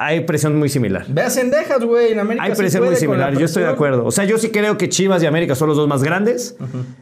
Hay 0.00 0.20
presión 0.20 0.56
muy 0.56 0.68
similar. 0.68 1.04
Ve 1.08 1.22
a 1.22 1.30
Cendejas, 1.30 1.84
güey. 1.84 2.12
En 2.12 2.20
América 2.20 2.44
Hay 2.44 2.54
presión 2.54 2.84
muy 2.84 2.94
similar, 2.94 3.36
yo 3.36 3.46
estoy 3.46 3.64
de 3.64 3.68
acuerdo. 3.70 4.04
O 4.04 4.12
sea, 4.12 4.24
yo 4.24 4.38
sí 4.38 4.50
creo 4.50 4.78
que 4.78 4.88
Chivas 4.88 5.20
y 5.24 5.26
América 5.26 5.56
son 5.56 5.66
los 5.68 5.76
dos 5.76 5.88
más 5.88 6.04
grandes. 6.04 6.56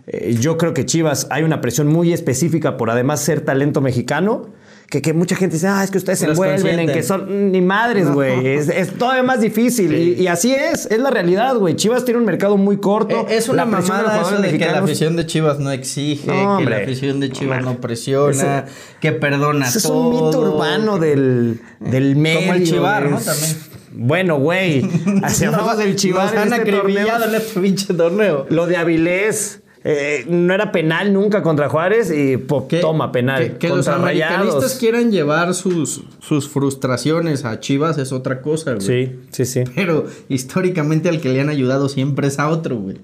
Eh, 0.06 0.35
yo 0.40 0.56
creo 0.56 0.73
que 0.73 0.87
Chivas 0.87 1.26
hay 1.30 1.42
una 1.42 1.61
presión 1.61 1.88
muy 1.88 2.14
específica 2.14 2.78
por 2.78 2.88
además 2.88 3.20
ser 3.20 3.42
talento 3.42 3.82
mexicano. 3.82 4.49
Que, 4.88 5.02
que 5.02 5.12
mucha 5.12 5.35
gente 5.35 5.57
dice, 5.57 5.66
ah, 5.66 5.83
es 5.83 5.90
que 5.90 5.99
ustedes 5.99 6.21
se 6.21 6.26
envuelven 6.26 6.78
en 6.78 6.87
que 6.93 7.02
son 7.02 7.50
ni 7.50 7.61
madres, 7.61 8.09
güey. 8.09 8.47
Es, 8.47 8.69
es 8.69 8.93
todavía 8.97 9.25
más 9.25 9.40
difícil. 9.40 9.93
Y, 9.93 10.12
y 10.23 10.26
así 10.28 10.55
es, 10.55 10.87
es 10.87 10.99
la 11.00 11.11
realidad, 11.11 11.57
güey. 11.57 11.75
Chivas 11.75 12.05
tiene 12.05 12.21
un 12.21 12.26
mercado 12.26 12.57
muy 12.57 12.76
corto. 12.76 13.26
Eh, 13.28 13.37
Es 13.37 13.49
una 13.49 13.64
La 13.64 13.71
mamada 13.71 14.23
eso 14.23 14.40
de 14.40 14.57
que 14.57 14.64
la 14.64 14.78
afición 14.78 15.16
de 15.16 15.26
Chivas 15.26 15.59
no 15.59 15.73
exige, 15.73 16.28
No, 16.28 16.59
que 16.59 16.64
la 16.66 16.76
afición 16.76 17.19
de 17.19 17.31
Chivas 17.31 17.64
no 17.64 17.81
presiona, 17.81 18.66
que 19.00 19.11
perdona 19.12 19.66
es 19.69 19.85
un 19.87 20.11
mito 20.11 20.40
urbano 20.40 20.99
del, 20.99 21.61
del 21.81 22.14
medio. 22.14 22.40
Como 22.40 22.55
el 22.55 22.64
Chivar, 22.64 23.11
¿no? 23.11 23.19
También. 23.19 23.57
Bueno, 23.99 24.38
güey. 24.38 24.88
Hacemos 25.23 25.78
del 25.78 25.97
Chivar 25.97 26.33
en 26.37 26.52
este 26.52 26.71
torneo. 26.71 27.09
en 27.25 27.35
este 27.35 27.61
pinche 27.61 27.93
torneo. 27.95 28.47
Lo 28.50 28.66
de 28.66 28.76
Avilés. 28.76 29.62
Eh, 29.88 30.25
no 30.28 30.52
era 30.52 30.73
penal 30.73 31.12
nunca 31.12 31.43
contra 31.43 31.69
Juárez 31.69 32.11
y 32.11 32.37
po, 32.38 32.66
toma 32.81 33.12
penal. 33.12 33.40
Que, 33.52 33.59
que 33.59 33.69
los 33.69 33.87
americanistas 33.87 34.75
quieran 34.81 35.12
llevar 35.12 35.55
sus, 35.55 36.02
sus 36.19 36.49
frustraciones 36.49 37.45
a 37.45 37.61
Chivas 37.61 37.97
es 37.99 38.11
otra 38.12 38.40
cosa, 38.43 38.75
güey. 38.75 38.81
Sí, 38.85 39.12
sí, 39.31 39.45
sí. 39.45 39.62
Pero 39.76 40.07
históricamente 40.28 41.09
al 41.09 41.21
que 41.21 41.28
le 41.28 41.40
han 41.40 41.49
ayudado 41.50 41.88
siempre 41.88 42.26
es 42.26 42.38
a 42.40 42.49
otro, 42.49 42.76
güey. 42.76 42.97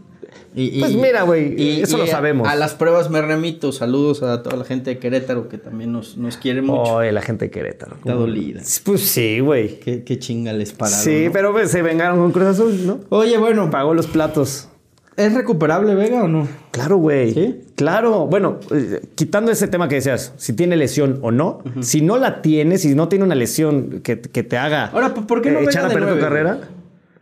Y- 0.55 0.77
y- 0.77 0.81
Pues 0.81 0.95
mira, 0.97 1.23
güey, 1.23 1.81
eso 1.81 1.97
lo 1.97 2.05
a- 2.05 2.07
sabemos. 2.09 2.47
A 2.49 2.57
las 2.57 2.75
pruebas 2.75 3.09
me 3.11 3.23
remito. 3.23 3.71
Saludos 3.73 4.23
a 4.23 4.43
toda 4.43 4.57
la 4.57 4.65
gente 4.65 4.91
de 4.91 4.99
Querétaro 4.99 5.49
que 5.49 5.57
también 5.59 5.93
nos, 5.93 6.17
nos 6.19 6.37
quiere 6.37 6.61
mucho. 6.63 6.95
Oye, 6.97 7.11
la 7.13 7.23
gente 7.23 7.47
de 7.47 7.51
Querétaro. 7.53 7.95
Está 7.97 8.13
dolida. 8.15 8.61
Pues 8.85 9.01
sí, 9.03 9.41
güey. 9.41 9.79
Qué, 9.81 10.03
qué 10.05 10.19
chinga 10.19 10.53
les 10.53 10.73
pararon. 10.73 11.01
Sí, 11.01 11.25
¿no? 11.27 11.33
pero 11.33 11.53
pues, 11.53 11.71
se 11.71 11.81
vengaron 11.81 12.19
con 12.19 12.33
Cruz 12.33 12.49
Azul, 12.49 12.87
¿no? 12.87 13.01
Oye, 13.09 13.39
bueno, 13.39 13.71
Pagó 13.71 13.95
los 13.95 14.09
platos. 14.09 14.69
¿es 15.17 15.33
recuperable 15.35 15.95
Vega 15.95 16.25
o 16.25 16.29
no? 16.29 16.49
Claro, 16.73 16.97
güey. 16.97 17.33
¿Sí? 17.35 17.61
Claro. 17.77 18.27
Bueno, 18.27 18.59
eh, 18.71 19.01
quitando 19.15 19.53
ese 19.53 19.69
tema 19.69 19.89
que 19.89 19.97
decías, 19.97 20.33
si 20.37 20.55
tiene 20.55 20.75
lesión 20.77 21.19
o 21.23 21.31
no, 21.31 21.63
si 21.81 22.01
no 22.01 22.17
la 22.17 22.43
tiene, 22.43 22.79
si 22.79 22.95
no 22.95 23.09
tiene 23.09 23.25
una 23.25 23.35
lesión 23.35 24.01
que, 24.03 24.21
que 24.21 24.43
te 24.43 24.57
haga 24.57 24.87
Ahora, 24.87 25.13
¿por 25.15 25.43
qué 25.43 25.51
no 25.51 25.61
eh, 25.61 25.65
echar 25.65 25.85
a 25.85 25.89
de 25.89 25.95
perder 25.95 26.15
tu 26.15 26.21
carrera. 26.21 26.61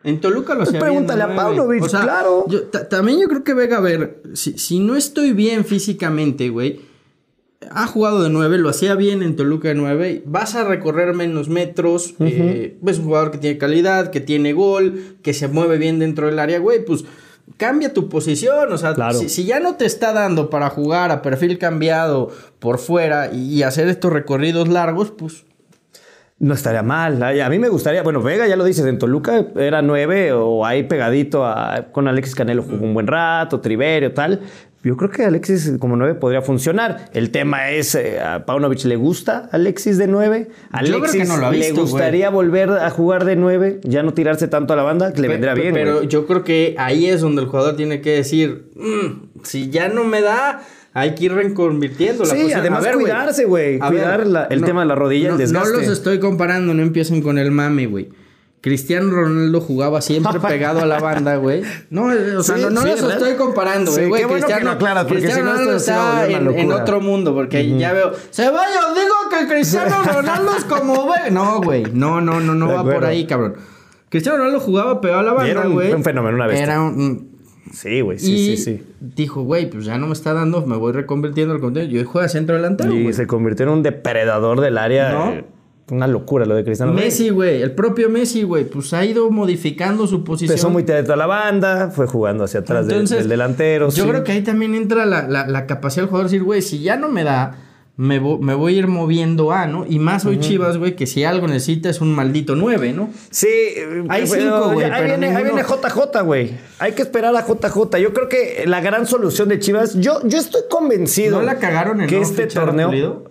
En 0.02 0.20
Toluca 0.20 0.54
lo 0.54 0.62
hacía 0.62 0.78
bien 0.78 0.82
pregúntale 0.84 1.22
a 1.24 1.26
nueve. 1.26 1.42
Paunovic, 1.42 1.88
claro. 1.90 2.46
yo- 2.48 2.62
ta- 2.68 2.88
también 2.88 3.20
yo 3.20 3.28
creo 3.28 3.44
que 3.44 3.52
Vega, 3.52 3.76
a 3.76 3.80
ver, 3.80 4.22
si, 4.32 4.56
si 4.56 4.78
no 4.80 4.96
estoy 4.96 5.32
bien 5.34 5.64
físicamente, 5.66 6.48
güey, 6.48 6.80
ha 7.70 7.86
jugado 7.86 8.22
de 8.22 8.30
9, 8.30 8.56
lo 8.56 8.70
hacía 8.70 8.94
bien 8.94 9.22
en 9.22 9.36
Toluca 9.36 9.68
de 9.68 9.74
9, 9.74 10.22
vas 10.24 10.54
a 10.54 10.64
recorrer 10.64 11.12
menos 11.14 11.50
metros, 11.50 12.14
eh, 12.20 12.78
es 12.86 12.98
un 12.98 13.04
jugador 13.04 13.30
que 13.32 13.36
tiene 13.38 13.58
calidad, 13.58 14.10
que 14.10 14.20
tiene 14.20 14.54
gol, 14.54 15.16
que 15.22 15.34
se 15.34 15.48
mueve 15.48 15.76
bien 15.76 15.98
dentro 15.98 16.26
del 16.28 16.38
área, 16.38 16.58
güey, 16.58 16.82
pues 16.84 17.04
cambia 17.56 17.92
tu 17.92 18.08
posición, 18.08 18.72
o 18.72 18.78
sea, 18.78 18.94
Claro. 18.94 19.18
si, 19.18 19.28
si 19.28 19.44
ya 19.44 19.60
no 19.60 19.76
te 19.76 19.84
está 19.86 20.12
dando 20.12 20.50
para 20.50 20.70
jugar 20.70 21.10
a 21.10 21.22
perfil 21.22 21.58
cambiado 21.58 22.28
por 22.58 22.78
fuera 22.78 23.30
y, 23.32 23.54
y 23.58 23.62
hacer 23.62 23.88
estos 23.88 24.12
recorridos 24.12 24.68
largos, 24.68 25.10
pues 25.10 25.44
No 26.38 26.54
estaría 26.54 26.82
mal. 26.82 27.22
A 27.22 27.48
mí 27.50 27.58
me 27.58 27.68
gustaría, 27.68 28.02
bueno, 28.02 28.22
Vega 28.22 28.46
ya 28.46 28.56
lo 28.56 28.64
dices, 28.64 28.86
en 28.86 28.98
Toluca 28.98 29.44
era 29.56 29.82
nueve 29.82 30.32
o 30.32 30.64
ahí 30.64 30.84
pegadito 30.84 31.44
a- 31.44 31.88
con 31.92 32.08
Alexis 32.08 32.34
Canelo 32.34 32.62
jugó 32.62 32.82
un 32.84 32.94
buen 32.94 33.06
rato, 33.06 33.60
Triverio, 33.60 34.14
tal. 34.14 34.40
Yo 34.82 34.96
creo 34.96 35.10
que 35.10 35.24
Alexis 35.24 35.72
como 35.78 35.96
nueve 35.96 36.14
podría 36.14 36.40
funcionar. 36.40 37.10
El 37.12 37.30
tema 37.30 37.70
es, 37.70 37.94
eh, 37.94 38.18
¿a 38.18 38.46
Paunovic 38.46 38.84
le 38.84 38.96
gusta 38.96 39.48
Alexis 39.52 39.98
de 39.98 40.06
nueve? 40.06 40.48
Yo 40.48 40.78
creo 40.80 40.96
Alexis 40.96 41.22
que 41.22 41.28
no 41.28 41.36
lo 41.36 41.46
ha 41.48 41.50
le 41.52 41.72
gustaría 41.72 42.30
volver 42.30 42.70
a 42.70 42.88
jugar 42.88 43.26
de 43.26 43.36
nueve, 43.36 43.80
ya 43.84 44.02
no 44.02 44.14
tirarse 44.14 44.48
tanto 44.48 44.72
a 44.72 44.76
la 44.76 44.82
banda, 44.82 45.12
que 45.12 45.20
le 45.20 45.28
pe- 45.28 45.54
bien. 45.54 45.74
Pero 45.74 46.02
yo 46.04 46.26
creo 46.26 46.44
que 46.44 46.74
ahí 46.78 47.06
es 47.06 47.20
donde 47.20 47.42
el 47.42 47.48
jugador 47.48 47.76
tiene 47.76 48.00
que 48.00 48.12
decir, 48.12 48.70
"Mm, 48.74 49.42
si 49.44 49.68
ya 49.68 49.88
no 49.90 50.04
me 50.04 50.22
da, 50.22 50.62
hay 50.94 51.14
que 51.14 51.26
ir 51.26 51.34
reconvirtiendo 51.34 52.24
la 52.24 52.30
Sí, 52.30 52.36
posición". 52.36 52.60
además 52.60 52.80
A 52.80 52.86
ver, 52.86 52.94
güey. 52.94 53.04
cuidarse, 53.04 53.44
güey. 53.44 53.78
Cuidar 53.80 54.26
la- 54.26 54.44
el 54.44 54.64
tema 54.64 54.80
de 54.80 54.86
la 54.86 54.94
rodilla, 54.94 55.26
el 55.26 55.32
no, 55.32 55.38
desgaste. 55.38 55.72
No 55.72 55.78
los 55.78 55.88
estoy 55.88 56.20
comparando, 56.20 56.72
no 56.72 56.80
empiecen 56.82 57.20
con 57.20 57.36
el 57.36 57.50
mame, 57.50 57.86
güey. 57.86 58.08
Cristiano 58.62 59.10
Ronaldo 59.10 59.60
jugaba 59.60 60.00
siempre 60.02 60.38
pegado 60.48 60.80
a 60.80 60.86
la 60.86 61.00
banda, 61.00 61.36
güey. 61.36 61.62
No, 61.88 62.04
o 62.38 62.42
sea, 62.42 62.56
Sí, 62.56 62.62
no, 62.64 62.70
no 62.70 62.82
sí, 62.82 62.88
los 62.88 63.00
¿verdad? 63.02 63.16
estoy 63.18 63.34
comparando, 63.36 63.90
güey. 63.90 64.04
Sí, 64.04 64.08
güey. 64.10 64.20
qué 64.20 64.26
bueno 64.26 64.46
que 64.46 64.52
Cristiano, 64.52 64.70
lo 64.70 64.76
aclaras, 64.76 65.04
porque 65.06 65.22
Cristiano 65.22 65.52
si 65.58 65.64
no, 65.64 65.70
se 65.70 65.76
está 65.76 66.26
en, 66.28 66.48
en 66.58 66.72
otro 66.72 67.00
mundo, 67.00 67.34
porque 67.34 67.76
ya 67.78 67.92
veo. 67.92 68.12
Ceballos, 68.30 68.94
digo 68.94 69.14
que 69.40 69.46
Cristiano 69.54 69.96
Ronaldo 70.12 70.50
es 70.58 70.64
como 70.64 71.06
ve. 71.06 71.30
No, 71.30 71.60
güey. 71.62 71.84
No, 71.92 72.20
no, 72.20 72.40
no, 72.40 72.54
no 72.54 72.68
De 72.68 72.74
va 72.74 72.84
por 72.84 73.04
ahí, 73.04 73.26
cabrón. 73.26 73.54
Cristiano 74.10 74.38
Ronaldo 74.38 74.60
jugaba 74.60 75.00
pegado 75.00 75.20
a 75.20 75.22
la 75.22 75.30
era 75.46 75.60
banda, 75.60 75.68
un- 75.68 75.72
güey. 75.74 75.92
un 75.94 76.04
fenómeno, 76.04 76.36
una. 76.36 76.52
Era 76.52 76.80
un. 76.82 77.30
Sí, 77.72 78.00
güey, 78.00 78.18
sí, 78.18 78.32
y 78.34 78.56
sí, 78.56 78.64
sí. 78.64 78.82
dijo, 79.00 79.42
güey, 79.42 79.70
pues 79.70 79.84
ya 79.84 79.96
no 79.96 80.08
me 80.08 80.12
está 80.12 80.32
dando, 80.34 80.66
me 80.66 80.76
voy 80.76 80.92
reconvirtiendo 80.92 81.54
al 81.54 81.60
contenido. 81.60 81.92
Yo 82.02 82.04
juego 82.10 82.28
centro 82.28 82.56
delantero, 82.56 82.92
Y 82.92 83.02
güey. 83.04 83.14
se 83.14 83.28
convirtió 83.28 83.64
en 83.66 83.70
un 83.72 83.82
depredador 83.84 84.60
del 84.60 84.76
área. 84.76 85.12
¿No? 85.12 85.30
eh, 85.30 85.44
Una 85.90 86.06
locura 86.06 86.44
lo 86.46 86.54
de 86.54 86.64
Cristiano. 86.64 86.92
Messi, 86.92 87.30
güey, 87.30 87.62
el 87.62 87.72
propio 87.72 88.08
Messi, 88.08 88.42
güey, 88.44 88.64
pues 88.64 88.92
ha 88.94 89.04
ido 89.04 89.30
modificando 89.30 90.06
su 90.06 90.22
posición. 90.24 90.52
Empezó 90.52 90.70
muy 90.70 90.84
teto 90.84 91.12
a 91.12 91.16
la 91.16 91.26
banda, 91.26 91.90
fue 91.90 92.06
jugando 92.06 92.44
hacia 92.44 92.60
atrás 92.60 92.86
del- 92.86 92.94
Entonces, 92.96 93.18
del 93.18 93.28
delantero. 93.28 93.90
Yo 93.90 94.04
sí. 94.04 94.08
creo 94.08 94.22
que 94.24 94.32
ahí 94.32 94.42
también 94.42 94.74
entra 94.74 95.04
la, 95.06 95.26
la- 95.28 95.46
la 95.46 95.66
capacidad 95.66 96.02
del 96.04 96.08
jugador 96.10 96.28
de 96.30 96.32
decir, 96.36 96.44
güey, 96.44 96.62
si 96.62 96.80
ya 96.80 96.96
no 96.96 97.08
me 97.08 97.24
da, 97.24 97.58
me, 97.96 98.18
vo- 98.22 98.38
me 98.40 98.54
voy 98.54 98.76
a 98.76 98.78
ir 98.78 98.86
moviendo 98.86 99.52
a, 99.52 99.66
¿no? 99.66 99.84
Y 99.86 99.98
más 99.98 100.24
hoy 100.24 100.38
Chivas, 100.38 100.78
güey, 100.78 100.96
que 100.96 101.06
si 101.06 101.24
algo 101.24 101.46
necesita 101.48 101.90
es 101.90 102.00
un 102.00 102.14
maldito 102.14 102.56
9, 102.56 102.92
¿no? 102.94 103.10
Sí, 103.30 103.46
eh, 103.48 104.04
Hay 104.08 104.24
pero 104.30 104.42
cinco, 104.42 104.70
güey, 104.72 104.86
Ahí 104.90 105.04
viene, 105.06 105.36
ahí 105.36 105.44
viene 105.44 105.62
JJ, 105.62 106.22
güey. 106.22 106.52
Hay 106.78 106.92
que 106.92 107.02
esperar 107.02 107.34
a 107.36 107.44
JJ. 107.46 107.98
Yo 107.98 108.14
creo 108.14 108.28
que 108.28 108.64
la 108.66 108.80
gran 108.80 109.06
solución 109.06 109.48
de 109.50 109.58
Chivas, 109.58 109.96
yo, 109.98 110.20
yo 110.24 110.38
estoy 110.38 110.62
convencido. 110.70 111.40
¿No 111.40 111.42
la 111.44 111.58
cagaron 111.58 112.00
en 112.00 112.06
que 112.06 112.20
este 112.20 112.46
torneo. 112.46 112.88
Pulido? 112.88 113.24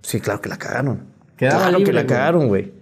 Sí, 0.00 0.20
claro 0.20 0.40
que 0.40 0.48
la 0.48 0.56
cagaron. 0.58 1.12
Quedaba 1.36 1.62
claro 1.62 1.78
libre, 1.78 1.84
que 1.90 1.92
la 1.94 2.02
güey. 2.02 2.08
cagaron, 2.08 2.48
güey. 2.48 2.72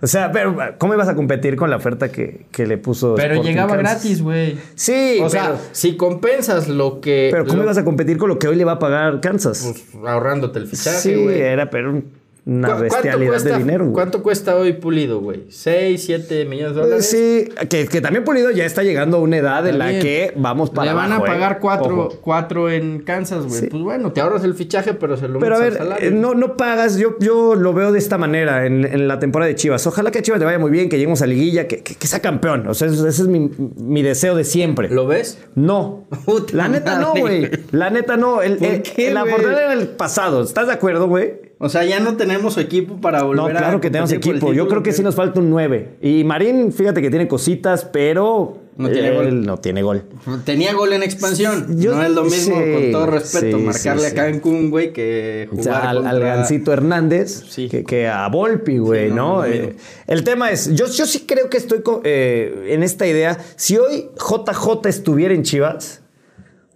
O 0.00 0.06
sea, 0.06 0.32
pero 0.32 0.56
¿cómo 0.78 0.94
ibas 0.94 1.08
a 1.08 1.14
competir 1.14 1.54
con 1.54 1.70
la 1.70 1.76
oferta 1.76 2.10
que, 2.10 2.46
que 2.50 2.66
le 2.66 2.76
puso? 2.76 3.14
Pero 3.14 3.34
Sporting 3.34 3.48
llegaba 3.50 3.76
Kansas? 3.76 4.02
gratis, 4.02 4.22
güey. 4.22 4.56
Sí, 4.74 5.18
O 5.22 5.28
sea, 5.28 5.56
si 5.70 5.96
compensas 5.96 6.66
lo 6.68 7.00
que... 7.00 7.28
Pero 7.30 7.44
¿cómo 7.44 7.58
lo- 7.58 7.64
ibas 7.64 7.78
a 7.78 7.84
competir 7.84 8.16
con 8.18 8.28
lo 8.28 8.38
que 8.38 8.48
hoy 8.48 8.56
le 8.56 8.64
va 8.64 8.72
a 8.72 8.78
pagar 8.80 9.20
Kansas? 9.20 9.62
pues, 9.92 10.04
ahorrándote 10.04 10.58
el 10.58 10.66
fichaje, 10.66 10.98
sí, 10.98 11.14
güey. 11.14 11.40
era 11.40 11.70
pero 11.70 11.90
un- 11.90 12.21
una 12.44 12.68
¿Cu- 12.68 12.74
cuánto 12.74 12.94
bestialidad 12.94 13.30
cuesta, 13.30 13.48
de 13.50 13.58
dinero. 13.58 13.84
güey. 13.84 13.94
¿Cuánto 13.94 14.22
cuesta 14.22 14.56
hoy 14.56 14.72
Pulido, 14.72 15.20
güey? 15.20 15.44
¿6, 15.48 15.96
7 15.98 16.44
millones 16.44 16.74
de 16.74 16.80
Eh, 16.80 16.84
dólares? 16.84 17.06
Sí, 17.08 17.48
que, 17.68 17.86
que 17.86 18.00
también 18.00 18.24
Pulido 18.24 18.50
ya 18.50 18.64
está 18.64 18.82
llegando 18.82 19.18
a 19.18 19.20
una 19.20 19.36
edad 19.36 19.66
en 19.68 19.78
la 19.78 19.90
que 20.00 20.32
vamos 20.36 20.70
para 20.70 20.90
Le 20.90 20.96
van 20.96 21.12
abajo, 21.12 21.24
a 21.24 21.28
¿eh? 21.28 21.30
pagar 21.30 21.58
cuatro, 21.60 21.98
Ojo. 22.06 22.18
cuatro 22.20 22.68
en 22.70 23.00
Kansas, 23.02 23.46
güey. 23.46 23.60
Sí. 23.60 23.66
Pues 23.68 23.82
bueno, 23.82 24.12
te 24.12 24.20
ahorras 24.20 24.42
el 24.42 24.54
fichaje, 24.54 24.92
pero 24.94 25.16
se 25.16 25.28
lo 25.28 25.38
Pero 25.38 25.54
a 25.54 25.58
ver, 25.60 25.74
salario. 25.74 26.08
eh, 26.08 26.10
no, 26.12 26.34
no 26.34 26.56
pagas, 26.56 26.96
yo, 26.98 27.16
yo 27.20 27.54
lo 27.54 27.72
veo 27.74 27.92
de 27.92 27.98
esta 28.00 28.18
manera 28.18 28.66
en, 28.66 28.84
en 28.86 29.06
la 29.06 29.20
temporada 29.20 29.48
de 29.48 29.54
Chivas. 29.54 29.86
Ojalá 29.86 30.10
que 30.10 30.18
a 30.18 30.22
Chivas 30.22 30.40
le 30.40 30.46
vaya 30.46 30.58
muy 30.58 30.70
bien, 30.72 30.88
que 30.88 30.96
lleguemos 30.96 31.22
a 31.22 31.26
liguilla, 31.26 31.68
que, 31.68 31.82
que- 31.84 31.94
que 31.94 32.06
sea 32.08 32.18
campeón. 32.20 32.66
O 32.66 32.74
sea, 32.74 32.88
ese 32.88 33.06
es 33.08 33.20
mi, 33.28 33.50
mi 33.76 34.02
deseo 34.02 34.34
de 34.34 34.42
siempre. 34.42 34.88
¿Lo 34.88 35.06
ves? 35.06 35.38
No. 35.54 36.08
Puta 36.24 36.56
La 36.56 36.66
neta 36.68 36.98
no, 36.98 37.14
güey. 37.14 37.48
La 37.70 37.90
neta 37.90 38.16
no. 38.16 38.42
El, 38.42 38.56
¿Por 38.56 38.66
el- 38.68 38.82
qué, 38.82 39.12
la 39.12 39.24
portada 39.24 39.62
era 39.62 39.72
el 39.74 39.86
pasado. 39.88 40.42
¿Estás 40.42 40.66
de 40.66 40.72
acuerdo, 40.72 41.06
güey? 41.06 41.51
O 41.64 41.68
sea, 41.68 41.84
ya 41.84 42.00
no 42.00 42.16
tenemos 42.16 42.58
equipo 42.58 43.00
para 43.00 43.22
volver 43.22 43.36
No, 43.36 43.46
a 43.46 43.50
claro 43.62 43.80
que 43.80 43.88
tenemos 43.88 44.10
equipo. 44.10 44.52
Yo 44.52 44.66
creo 44.66 44.82
que 44.82 44.90
sí 44.92 45.00
nos 45.00 45.14
falta 45.14 45.38
un 45.38 45.48
9. 45.48 45.98
Y 46.02 46.24
Marín, 46.24 46.72
fíjate 46.72 47.00
que 47.00 47.08
tiene 47.08 47.28
cositas, 47.28 47.84
pero. 47.84 48.58
No 48.76 48.90
tiene 48.90 49.10
él 49.10 49.14
gol. 49.14 49.46
No 49.46 49.58
tiene 49.58 49.82
gol. 49.82 50.02
Tenía 50.44 50.74
gol 50.74 50.92
en 50.92 51.04
expansión. 51.04 51.78
Yo- 51.78 51.94
no 51.94 52.02
es 52.02 52.10
lo 52.10 52.24
mismo, 52.24 52.56
sí, 52.56 52.72
con 52.72 52.90
todo 52.90 53.06
respeto, 53.06 53.58
sí, 53.58 53.62
marcarle 53.62 54.10
sí, 54.10 54.10
a. 54.10 54.14
Cancún, 54.14 54.70
güey, 54.70 54.92
que 54.92 55.46
O 55.52 55.56
jugar 55.56 55.64
sea, 55.82 55.90
al, 55.90 56.18
Gancito 56.20 56.72
Hernández 56.72 57.44
Sí. 57.48 57.68
que, 57.68 57.84
que 57.84 58.08
a 58.08 58.26
Volpi, 58.26 58.78
güey, 58.78 59.12
no, 59.12 59.44
Eh, 59.44 59.76
el 60.08 60.24
tema 60.24 60.50
es, 60.50 60.74
yo, 60.74 60.86
yo 60.88 61.06
sí 61.06 61.26
creo 61.28 61.48
que 61.48 61.58
estoy 61.58 61.80
eh, 62.02 62.70
en 62.70 62.82
esta 62.82 63.06
idea. 63.06 63.38
Si 63.54 63.78
hoy 63.78 64.08
JJ 64.16 64.88
estuviera 64.88 65.32
en 65.32 65.44
Chivas, 65.44 66.02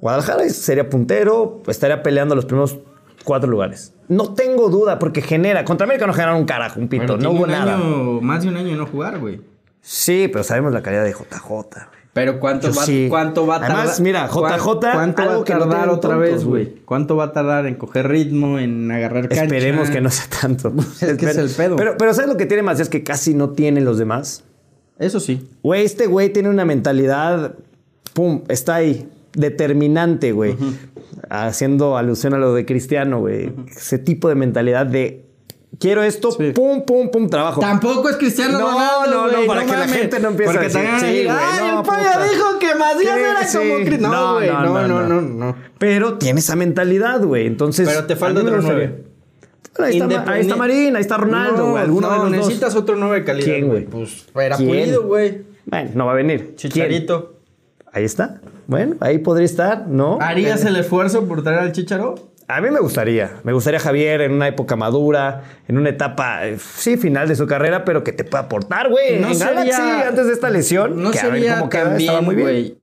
Guadalajara 0.01 0.49
sería 0.49 0.89
puntero, 0.89 1.61
estaría 1.67 2.05
peleando 2.05 2.37
los 2.37 2.45
primeros 2.45 2.79
cuatro 3.25 3.51
lugares. 3.51 3.95
No 4.09 4.35
tengo 4.35 4.69
duda, 4.71 4.99
porque 4.99 5.21
genera. 5.23 5.65
Contra 5.65 5.85
América 5.85 6.07
no 6.07 6.13
generaron 6.13 6.41
un 6.41 6.47
carajo, 6.47 6.79
un 6.81 6.89
pito, 6.89 7.05
Bueno, 7.07 7.15
no 7.17 7.19
tiene 7.31 7.35
hubo 7.37 7.45
un 7.45 7.51
nada. 7.51 7.75
año, 7.77 8.21
más 8.21 8.43
de 8.43 8.49
un 8.49 8.57
año 8.57 8.69
de 8.69 8.77
no 8.77 8.87
jugar, 8.87 9.19
güey. 9.19 9.41
Sí, 9.81 10.29
pero 10.33 10.45
sabemos 10.45 10.73
la 10.73 10.83
calidad 10.83 11.05
de 11.05 11.13
JJ. 11.13 11.49
güey. 11.49 11.97
Pero 12.13 12.41
¿cuánto, 12.41 12.69
Yo 12.71 12.75
va, 12.75 12.85
sí. 12.87 13.07
¿cuánto 13.11 13.47
va 13.47 13.57
a 13.57 13.61
tardar? 13.61 13.77
Además, 13.79 14.01
mira, 14.01 14.29
¿cuán- 14.29 14.59
JJ, 14.59 14.81
¿Cuánto 14.93 15.23
va 15.27 15.35
a 15.37 15.45
que 15.45 15.53
no 15.55 15.59
tardar 15.69 15.89
otra 15.91 16.11
tontos, 16.13 16.19
vez, 16.19 16.45
güey? 16.45 16.65
güey. 16.65 16.77
¿Cuánto 16.87 17.17
va 17.17 17.25
a 17.25 17.33
tardar 17.33 17.67
en 17.67 17.75
coger 17.75 18.09
ritmo, 18.09 18.59
en 18.59 18.91
agarrar 18.91 19.29
cancha? 19.29 19.45
Esperemos 19.45 19.91
que 19.91 20.01
no 20.01 20.11
sea 20.11 20.25
tanto. 20.41 20.73
Es 21.03 21.17
que 21.19 21.27
es 21.27 21.37
el 21.37 21.51
pedo. 21.51 21.77
Pero, 21.77 21.97
pero 21.99 22.15
¿sabes 22.15 22.31
lo 22.31 22.39
que 22.39 22.47
tiene 22.47 22.63
más? 22.63 22.81
Es 22.81 22.89
que 22.89 23.03
casi 23.05 23.35
no 23.35 23.51
tienen 23.51 23.85
los 23.85 23.99
demás. 23.99 24.45
Eso 24.99 25.21
sí. 25.21 25.47
Güey, 25.63 25.85
este 25.85 26.07
güey 26.07 26.33
tiene 26.33 26.49
una 26.49 26.65
mentalidad, 26.65 27.55
pum, 28.15 28.43
está 28.49 28.77
ahí, 28.77 29.07
determinante, 29.37 30.33
güey. 30.33 30.57
Haciendo 31.31 31.97
alusión 31.97 32.35
a 32.35 32.39
lo 32.39 32.55
de 32.55 32.65
Cristiano, 32.67 33.21
güey. 33.21 33.53
Ese 33.69 33.99
tipo 33.99 34.29
de 34.29 34.35
mentalidad 34.35 34.87
de 34.87 35.25
quiero 35.79 36.03
esto, 36.03 36.31
Sí. 36.33 36.53
pum, 36.55 36.85
pum, 36.87 37.11
pum, 37.11 37.29
trabajo. 37.29 37.61
Tampoco 37.61 38.09
es 38.09 38.17
Cristiano 38.17 38.59
No, 38.59 38.71
Ronaldo, 38.71 39.11
no, 39.11 39.27
no, 39.27 39.33
güey, 39.37 39.47
para 39.47 39.67
que 39.67 39.73
la 39.73 39.89
gente 39.89 40.21
no 40.21 40.29
empiece 40.29 40.57
a 40.57 40.61
decir, 40.63 40.81
sí, 41.01 41.07
ay, 41.07 41.61
no, 41.61 41.81
el 41.81 41.85
pollo 41.87 41.99
puta". 41.99 42.25
dijo 42.33 42.59
que 42.59 42.75
Macías 42.75 43.19
era 43.19 43.47
sí. 43.47 43.59
como 43.59 43.75
Cristiano. 43.85 44.09
No, 44.09 44.27
No, 44.27 44.35
güey, 44.35 44.49
no, 44.49 44.89
no, 44.89 45.03
no, 45.07 45.21
no. 45.21 45.57
Pero 45.79 46.19
tiene 46.19 46.41
esa 46.41 46.57
mentalidad, 46.57 47.23
güey. 47.23 47.47
Entonces. 47.47 47.89
Pero 47.89 48.07
te 48.07 48.17
falta 48.17 48.41
otro 48.41 48.61
nueve. 48.63 49.05
Ahí, 49.79 50.01
está, 50.01 50.33
ahí 50.33 50.41
está 50.41 50.57
Marín, 50.57 50.97
ahí 50.97 51.03
está 51.03 51.19
Ronaldo, 51.19 51.73
güey. 51.73 51.83
alguno 51.83 52.07
no, 52.09 52.13
de 52.15 52.19
los 52.21 52.31
dos. 52.31 52.37
necesitas 52.47 52.75
otro 52.75 52.97
nueve 52.97 53.17
de 53.21 53.25
calidad. 53.25 53.45
¿Quién, 53.47 53.69
güey? 53.69 53.85
Pues 53.85 54.27
era 54.35 54.57
pulido, 54.57 55.03
güey. 55.03 55.43
Bueno, 55.67 55.91
no 55.95 56.07
va 56.07 56.13
a 56.13 56.15
venir. 56.15 56.55
¿Quién? 56.57 56.57
Chicharito. 56.57 57.35
Ahí 57.93 58.05
está. 58.05 58.41
Bueno, 58.67 58.97
ahí 59.01 59.19
podría 59.19 59.45
estar, 59.45 59.87
¿no? 59.87 60.19
¿Harías 60.21 60.65
el 60.65 60.77
esfuerzo 60.77 61.27
por 61.29 61.43
traer 61.43 61.61
al 61.61 61.73
Chicharo? 61.73 62.33
A 62.49 62.61
mí 62.61 62.71
me 62.71 62.79
gustaría. 62.81 63.41
Me 63.45 63.53
gustaría 63.53 63.81
Javier 63.81 64.21
en 64.21 64.33
una 64.33 64.47
época 64.49 64.77
madura, 64.77 65.43
en 65.67 65.79
una 65.79 65.89
etapa, 65.91 66.47
eh, 66.47 66.59
sí, 66.59 66.97
final 66.97 67.27
de 67.29 67.35
su 67.37 67.47
carrera, 67.47 67.85
pero 67.85 68.05
que 68.05 68.13
te 68.13 68.23
pueda 68.25 68.45
aportar, 68.45 68.89
güey. 68.89 69.19
No 69.21 69.29
en 69.29 69.35
sería- 69.35 69.55
Galaxy, 69.55 70.09
antes 70.09 70.27
de 70.27 70.33
esta 70.33 70.51
lesión, 70.51 71.03
No 71.03 71.11
que 71.11 71.19
a 71.19 71.25
ver 71.25 71.33
sería 71.33 71.59
cómo 71.59 71.69
también, 71.71 71.97
estaba 72.01 72.21
muy 72.21 72.35
bien. 72.37 72.47
güey. 72.49 72.79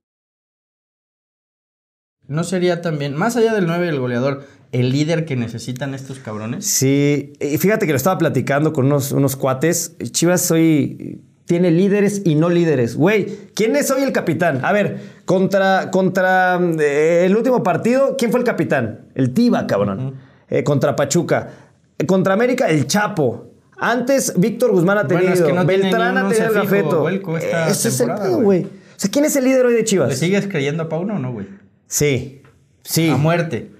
No 2.27 2.43
sería 2.43 2.81
también, 2.81 3.15
más 3.15 3.35
allá 3.35 3.53
del 3.53 3.67
9 3.67 3.85
y 3.85 3.89
el 3.89 3.99
goleador, 3.99 4.43
el 4.71 4.89
líder 4.91 5.25
que 5.25 5.35
necesitan 5.35 5.93
estos 5.93 6.19
cabrones. 6.19 6.65
Sí, 6.65 7.33
y 7.39 7.57
fíjate 7.57 7.85
que 7.85 7.91
lo 7.91 7.97
estaba 7.97 8.17
platicando 8.17 8.73
con 8.73 8.85
unos, 8.85 9.11
unos 9.11 9.35
cuates. 9.35 9.95
Chivas 10.11 10.49
hoy 10.51 11.21
tiene 11.45 11.71
líderes 11.71 12.21
y 12.25 12.35
no 12.35 12.49
líderes. 12.49 12.95
Güey, 12.95 13.49
¿quién 13.53 13.75
es 13.75 13.91
hoy 13.91 14.03
el 14.03 14.11
capitán? 14.11 14.61
A 14.63 14.71
ver, 14.71 14.99
contra, 15.25 15.91
contra 15.91 16.59
eh, 16.79 17.23
el 17.25 17.35
último 17.35 17.63
partido, 17.63 18.15
¿quién 18.17 18.31
fue 18.31 18.39
el 18.39 18.45
capitán? 18.45 19.07
El 19.15 19.33
Tiba, 19.33 19.67
cabrón. 19.67 20.15
Eh, 20.49 20.63
contra 20.63 20.95
Pachuca. 20.95 21.49
Eh, 21.97 22.05
contra 22.05 22.33
América, 22.33 22.67
el 22.67 22.87
Chapo. 22.87 23.51
Antes, 23.77 24.33
Víctor 24.37 24.71
Guzmán 24.71 24.99
ha 24.99 25.07
tenido. 25.07 25.29
Bueno, 25.29 25.45
es 25.45 25.49
que 25.49 25.53
no 25.53 25.65
Beltrán 25.65 26.17
ha 26.17 26.29
tenido 26.29 26.47
el 26.47 26.53
gafeto. 26.53 27.09
Ese 27.09 27.89
es 27.89 27.99
el 27.99 28.13
pedo, 28.13 28.41
güey. 28.41 28.63
O 28.63 28.69
sea, 28.95 29.11
¿quién 29.11 29.25
es 29.25 29.35
el 29.35 29.43
líder 29.43 29.65
hoy 29.65 29.73
de 29.73 29.83
Chivas? 29.83 30.09
¿Le 30.09 30.15
sigues 30.15 30.47
creyendo 30.47 30.83
a 30.83 30.89
Pauno 30.89 31.15
o 31.15 31.19
no, 31.19 31.33
güey? 31.33 31.47
Sí. 31.87 32.41
Sí. 32.83 33.09
A 33.09 33.17
muerte. 33.17 33.71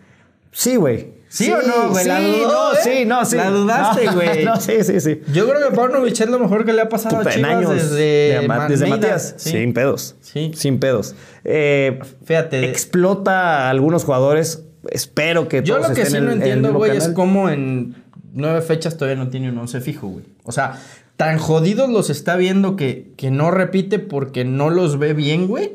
Sí, 0.52 0.76
güey. 0.76 1.14
¿Sí 1.36 1.52
o 1.52 1.62
no, 1.64 1.90
güey? 1.90 2.04
Sí, 2.04 2.08
La 2.10 2.20
dudó, 2.22 2.48
no, 2.48 2.74
¿eh? 2.74 2.78
sí, 2.84 3.06
no, 3.06 3.26
sí. 3.26 3.36
La 3.38 3.50
dudaste, 3.50 4.08
güey. 4.14 4.46
No, 4.46 4.62
sí, 4.62 4.84
sí, 4.84 5.00
sí. 5.00 5.22
Yo 5.34 5.50
creo 5.50 5.68
que 5.68 5.76
Paunovic 5.76 6.20
es 6.20 6.30
lo 6.30 6.38
mejor 6.38 6.64
que 6.64 6.74
le 6.74 6.82
ha 6.82 6.90
pasado 6.90 7.18
a 7.18 7.26
Chivas 7.26 7.50
años 7.52 7.72
desde, 7.72 8.40
de 8.42 8.48
Ma- 8.48 8.68
desde 8.68 8.86
Almeida. 8.86 9.08
Matías. 9.08 9.34
Sí. 9.38 9.50
Sin 9.50 9.74
pedos. 9.74 10.16
Sí. 10.22 10.52
Sin 10.54 10.80
pedos. 10.80 11.16
Eh, 11.44 12.00
Fíjate. 12.24 12.70
explota 12.70 13.66
a 13.68 13.70
algunos 13.72 14.04
jugadores. 14.04 14.64
Espero 14.92 15.48
que 15.48 15.64
Yo 15.64 15.78
todos 15.78 15.90
lo 15.90 15.96
que 15.96 16.02
estén 16.04 16.22
sí 16.22 16.26
no 16.26 16.32
en 16.34 16.38
entiendo, 16.40 16.74
güey, 16.74 16.96
es 16.96 17.08
cómo 17.10 17.50
en 17.50 17.96
nueve 18.34 18.62
fechas 18.62 18.96
todavía 18.98 19.24
no 19.24 19.30
tiene 19.32 19.50
un 19.50 19.58
once 19.58 19.82
fijo, 19.82 20.08
güey. 20.08 20.26
O 20.44 20.52
sea, 20.52 20.80
tan 21.18 21.40
jodidos 21.40 21.90
los 21.90 22.10
está 22.12 22.36
viendo 22.36 22.76
que, 22.76 23.12
que 23.18 23.32
no 23.32 23.50
repite 23.50 23.98
porque 24.00 24.46
no 24.46 24.70
los 24.70 25.00
ve 25.00 25.14
bien, 25.14 25.48
güey. 25.48 25.74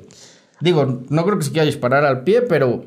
Digo, 0.61 1.03
no 1.09 1.25
creo 1.25 1.39
que 1.39 1.45
se 1.45 1.51
quiera 1.53 1.65
disparar 1.67 2.05
al 2.05 2.23
pie, 2.23 2.43
pero 2.43 2.85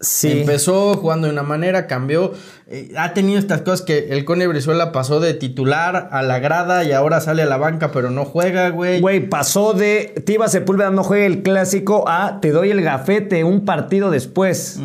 Sí. 0.00 0.40
empezó 0.40 0.94
jugando 0.94 1.26
de 1.26 1.32
una 1.34 1.42
manera, 1.42 1.86
cambió. 1.86 2.32
eh, 2.66 2.90
ha 2.96 3.12
tenido 3.14 3.38
estas 3.38 3.60
cosas 3.62 3.82
que 3.82 4.08
el 4.10 4.24
Cone 4.24 4.46
Brizuela 4.46 4.92
pasó 4.92 5.20
de 5.20 5.34
titular 5.34 6.08
a 6.12 6.22
la 6.22 6.38
grada 6.38 6.84
y 6.84 6.92
ahora 6.92 7.20
sale 7.20 7.42
a 7.42 7.46
la 7.46 7.56
banca, 7.58 7.90
pero 7.92 8.10
no 8.10 8.24
juega, 8.24 8.70
güey. 8.70 9.00
Güey, 9.00 9.28
pasó 9.28 9.72
de 9.74 10.22
Tiva 10.24 10.48
Sepúlveda 10.48 10.90
no 10.90 11.02
juega 11.04 11.26
el 11.26 11.42
clásico 11.42 12.08
a 12.08 12.40
te 12.40 12.50
doy 12.50 12.70
el 12.70 12.80
gafete 12.82 13.44
un 13.44 13.64
partido 13.64 14.10
después. 14.10 14.80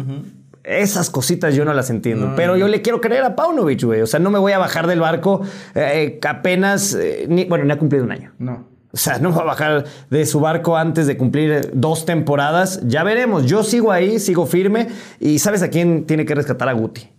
Esas 0.63 1.11
cositas 1.11 1.53
yo 1.53 1.63
no 1.63 1.73
las 1.75 1.89
entiendo. 1.91 2.33
pero 2.35 2.57
yo 2.57 2.67
le 2.67 2.81
quiero 2.81 2.99
creer 2.99 3.23
a 3.23 3.35
Paunovic, 3.35 3.83
güey. 3.83 4.01
O 4.01 4.07
sea, 4.07 4.19
no 4.19 4.31
me 4.31 4.39
voy 4.39 4.51
a 4.51 4.57
bajar 4.57 4.87
del 4.87 4.99
barco 4.99 5.41
eh, 5.75 6.19
apenas. 6.27 6.93
eh, 6.95 7.25
ni- 7.29 7.45
bueno, 7.45 7.65
ni 7.65 7.71
ha 7.71 7.77
cumplido 7.77 8.03
un 8.03 8.11
año. 8.11 8.33
No. 8.39 8.65
O 8.95 8.97
sea, 8.97 9.19
no 9.19 9.33
va 9.33 9.41
a 9.41 9.43
bajar 9.43 9.83
de 10.09 10.25
su 10.25 10.39
barco 10.39 10.77
antes 10.77 11.05
de 11.05 11.17
cumplir 11.17 11.71
dos 11.73 12.05
temporadas. 12.05 12.79
Ya 12.87 13.03
veremos. 13.03 13.45
Yo 13.45 13.61
sigo 13.61 13.91
ahí, 13.91 14.19
sigo 14.19 14.45
firme. 14.45 14.87
Y 15.19 15.39
¿sabes 15.39 15.61
a 15.63 15.67
quién 15.69 16.05
tiene 16.05 16.25
que 16.25 16.33
rescatar 16.33 16.69
a 16.69 16.71
Guti? 16.71 17.09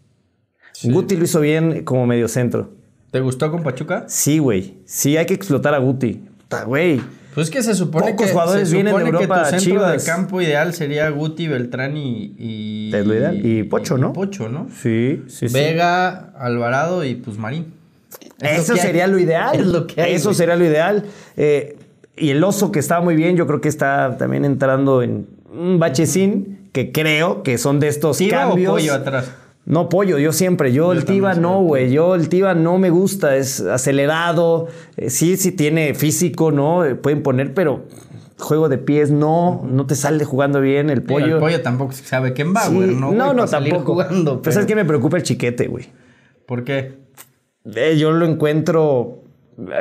Guti 0.85 1.17
lo 1.17 1.25
hizo 1.25 1.39
bien 1.39 1.85
como 1.85 2.07
medio 2.07 2.29
centro. 2.29 2.71
¿Te 3.11 3.21
gustó 3.21 3.51
con 3.51 3.63
Pachuca? 3.63 4.07
Sí, 4.09 4.39
güey. 4.39 4.79
Sí, 4.87 5.19
hay 5.19 5.27
que 5.27 5.35
explotar 5.35 5.75
a 5.75 5.79
Guti. 5.79 6.15
Puta, 6.15 6.65
Güey. 6.65 6.99
Pues 7.35 7.49
es 7.49 7.51
que 7.53 7.63
se 7.63 7.75
supone 7.75 8.13
Pocos 8.13 8.27
que, 8.27 8.33
jugadores 8.33 8.71
se 8.71 8.75
vienen 8.75 8.97
de 8.97 9.03
Europa 9.03 9.21
que 9.21 9.41
tu 9.43 9.51
centro 9.51 9.73
Chivas. 9.73 10.03
de 10.07 10.11
campo 10.11 10.41
ideal 10.41 10.73
sería 10.73 11.11
Guti, 11.11 11.47
Beltrán 11.47 11.95
y... 11.99 12.35
y 12.39 12.89
ideal. 12.89 13.45
Y 13.45 13.65
Pocho, 13.65 13.99
¿no? 13.99 14.15
Pocho, 14.15 14.49
¿no? 14.49 14.69
Sí, 14.83 15.23
sí, 15.29 15.51
sí. 15.51 15.53
Vega, 15.55 16.33
Alvarado 16.39 17.05
y 17.05 17.17
pues 17.17 17.37
Marín. 17.37 17.76
Es 18.41 18.61
Eso 18.61 18.73
lo 18.73 18.75
que 18.75 18.81
hay. 18.81 18.87
sería 18.87 19.07
lo 19.07 19.19
ideal. 19.19 19.61
Es 19.61 19.67
lo 19.67 19.87
que 19.87 20.03
hay, 20.03 20.13
Eso 20.15 20.29
güey. 20.31 20.35
sería 20.37 20.57
lo 20.57 20.65
ideal. 20.65 21.05
Eh, 21.37 21.77
y 22.17 22.31
el 22.31 22.43
oso 22.45 22.71
que 22.73 22.79
estaba 22.79 23.01
muy 23.03 23.17
bien, 23.17 23.37
yo 23.37 23.47
creo 23.47 23.61
que 23.61 23.69
está 23.69 24.17
también 24.19 24.45
entrando 24.45 25.03
en 25.03 25.27
un 25.53 25.79
bachecín 25.79 26.69
que 26.73 26.93
creo 26.93 27.43
que 27.43 27.57
son 27.59 27.81
de 27.81 27.89
estos 27.89 28.19
¿Tira 28.19 28.47
o 28.47 28.51
cambios. 28.51 28.73
pollo 28.73 28.95
atrás? 28.95 29.31
No, 29.65 29.89
pollo, 29.89 30.19
yo 30.19 30.33
siempre. 30.33 30.73
Yo, 30.73 30.93
el 30.93 31.05
Tiva 31.05 31.35
no, 31.35 31.61
güey. 31.63 31.91
Yo 31.91 32.15
el 32.15 32.29
Tiva 32.29 32.55
no 32.55 32.79
me 32.79 32.91
gusta. 32.91 33.35
Es 33.37 33.61
acelerado. 33.61 34.69
Eh, 34.97 35.11
sí, 35.11 35.37
sí 35.37 35.51
tiene 35.53 35.95
físico, 35.95 36.53
¿no? 36.53 36.85
Eh, 36.85 36.95
pueden 36.95 37.23
poner, 37.25 37.53
pero 37.53 37.85
juego 38.39 38.69
de 38.69 38.79
pies 38.79 39.11
no. 39.11 39.67
No 39.69 39.87
te 39.87 39.97
sale 39.97 40.25
jugando 40.25 40.61
bien 40.61 40.89
el 40.89 41.03
Pollo. 41.03 41.25
pollo. 41.25 41.35
el 41.37 41.41
pollo 41.41 41.63
tampoco 41.63 41.93
sabe 41.93 42.33
quién 42.33 42.55
va, 42.55 42.67
Sí, 42.67 42.75
güey. 42.75 42.95
No, 42.95 43.11
no, 43.13 43.33
no, 43.35 43.47
tampoco. 43.47 43.95
jugando. 43.95 44.33
Pero 44.35 44.43
Pero, 44.43 44.53
¿sabes 44.55 44.67
qué 44.69 44.77
me 44.77 44.85
preocupa 44.85 45.17
el 45.17 45.23
chiquete, 45.25 45.67
güey? 45.67 45.87
¿Por 46.47 46.63
qué? 46.63 46.95
Eh, 47.75 47.97
yo 47.99 48.11
lo 48.13 48.27
encuentro 48.27 49.25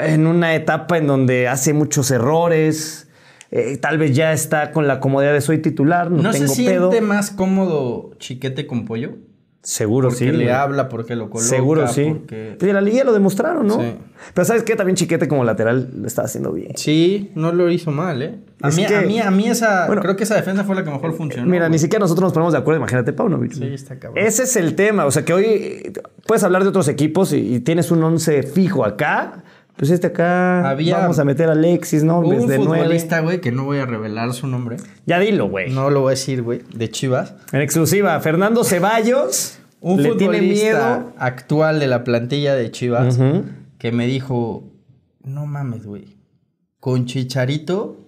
en 0.02 0.26
una 0.28 0.56
etapa 0.56 0.98
en 0.98 1.08
donde 1.08 1.48
hace 1.48 1.74
muchos 1.74 2.12
errores. 2.12 3.10
eh, 3.52 3.78
tal 3.78 3.98
vez 3.98 4.16
ya 4.16 4.34
está 4.34 4.72
con 4.72 4.88
la 4.88 5.00
comodidad 5.00 5.34
de 5.34 5.42
soy 5.42 5.60
titular, 5.60 6.10
no, 6.10 6.24
¿No, 6.24 6.34
se 6.34 6.48
siente 6.48 6.74
pedo. 6.74 7.02
más 7.02 7.30
cómodo 7.32 8.12
Chiquete 8.18 8.66
con 8.68 8.86
pollo? 8.86 9.18
Seguro 9.66 10.10
Porque 10.10 10.26
sí. 10.26 10.32
le 10.32 10.44
güey. 10.46 10.50
habla, 10.50 10.90
porque 10.90 11.16
lo 11.16 11.28
coloca. 11.30 11.50
Seguro 11.50 11.88
sí. 11.88 12.06
porque- 12.20 12.56
Y 12.62 12.66
en 12.70 12.74
la 12.76 12.82
liga 12.82 13.04
lo 13.04 13.14
demostraron, 13.14 13.66
¿no? 13.66 13.82
Sí. 13.82 13.96
Pero 14.34 14.46
¿sabes 14.46 14.62
qué? 14.62 14.76
También 14.76 14.96
Chiquete 14.96 15.28
como 15.28 15.44
lateral 15.44 15.90
lo 16.02 16.06
está 16.06 16.22
haciendo 16.22 16.52
bien. 16.52 16.74
Sí, 16.78 17.32
no 17.34 17.52
lo 17.52 17.72
hizo 17.72 17.90
mal, 17.92 18.22
¿eh? 18.22 18.36
A, 18.62 18.70
mí, 18.70 18.86
que- 18.86 18.96
a 18.96 19.02
mí, 19.02 19.20
a 19.20 19.32
mí 19.32 19.48
esa... 19.48 19.88
Bueno. 19.88 20.04
creo 20.04 20.16
que 20.16 20.24
esa 20.24 20.36
defensa 20.36 20.64
fue 20.64 20.76
la 20.76 20.84
que 20.84 20.92
mejor 20.92 21.14
funcionó. 21.18 21.48
Mira, 21.48 21.66
güey. 21.66 21.72
ni 21.72 21.80
siquiera 21.80 22.00
nosotros 22.04 22.26
nos 22.26 22.34
ponemos 22.34 22.54
de 22.54 22.60
acuerdo. 22.60 22.78
Imagínate, 22.78 23.12
Paunovic. 23.12 23.54
Sí, 23.54 23.64
está 23.74 23.98
cabrón. 23.98 24.24
Ese 24.24 24.44
es 24.44 24.56
el 24.56 24.76
tema. 24.76 25.06
O 25.08 25.12
sea, 25.12 25.26
que 25.26 25.34
hoy 25.34 25.94
puedes 26.28 26.44
hablar 26.44 26.62
de 26.62 26.70
otros 26.70 26.88
equipos 26.88 27.34
y, 27.34 27.56
y 27.56 27.60
tienes 27.60 27.90
un 27.90 28.04
once 28.04 28.44
fijo 28.44 28.86
acá. 28.86 29.44
Pues 29.78 29.92
este 29.92 30.08
acá 30.08 30.70
Había- 30.70 30.98
vamos 31.00 31.20
a 31.20 31.26
meter 31.26 31.50
a 31.50 31.52
Alexis, 31.52 32.04
¿no? 32.04 32.20
Un 32.20 32.30
Desde 32.48 32.58
futbolista, 32.58 33.20
güey, 33.20 33.42
que 33.42 33.52
no 33.52 33.66
voy 33.66 33.80
a 33.80 33.86
revelar 33.86 34.34
su 34.34 34.48
nombre. 34.48 34.78
Ya 35.06 35.20
dilo, 35.20 35.50
güey. 35.50 35.70
No 35.72 35.90
lo 35.90 36.02
voy 36.02 36.10
a 36.10 36.12
decir, 36.12 36.42
güey, 36.44 36.62
de 36.74 36.90
Chivas. 36.90 37.36
En 37.52 37.62
exclusiva, 37.62 38.18
Fernando 38.22 38.64
Ceballos 38.64 39.60
Un 39.82 40.02
le 40.02 40.16
tiene 40.16 40.38
futbolista 40.38 40.98
miedo. 41.00 41.14
actual 41.18 41.80
de 41.80 41.88
la 41.88 42.04
plantilla 42.06 42.56
de 42.56 42.72
Chivas 42.72 43.20
que 43.78 43.92
me 43.92 44.08
dijo, 44.08 44.72
no 45.24 45.46
mames, 45.46 45.86
güey, 45.86 46.18
con 46.80 47.06
Chicharito 47.06 48.08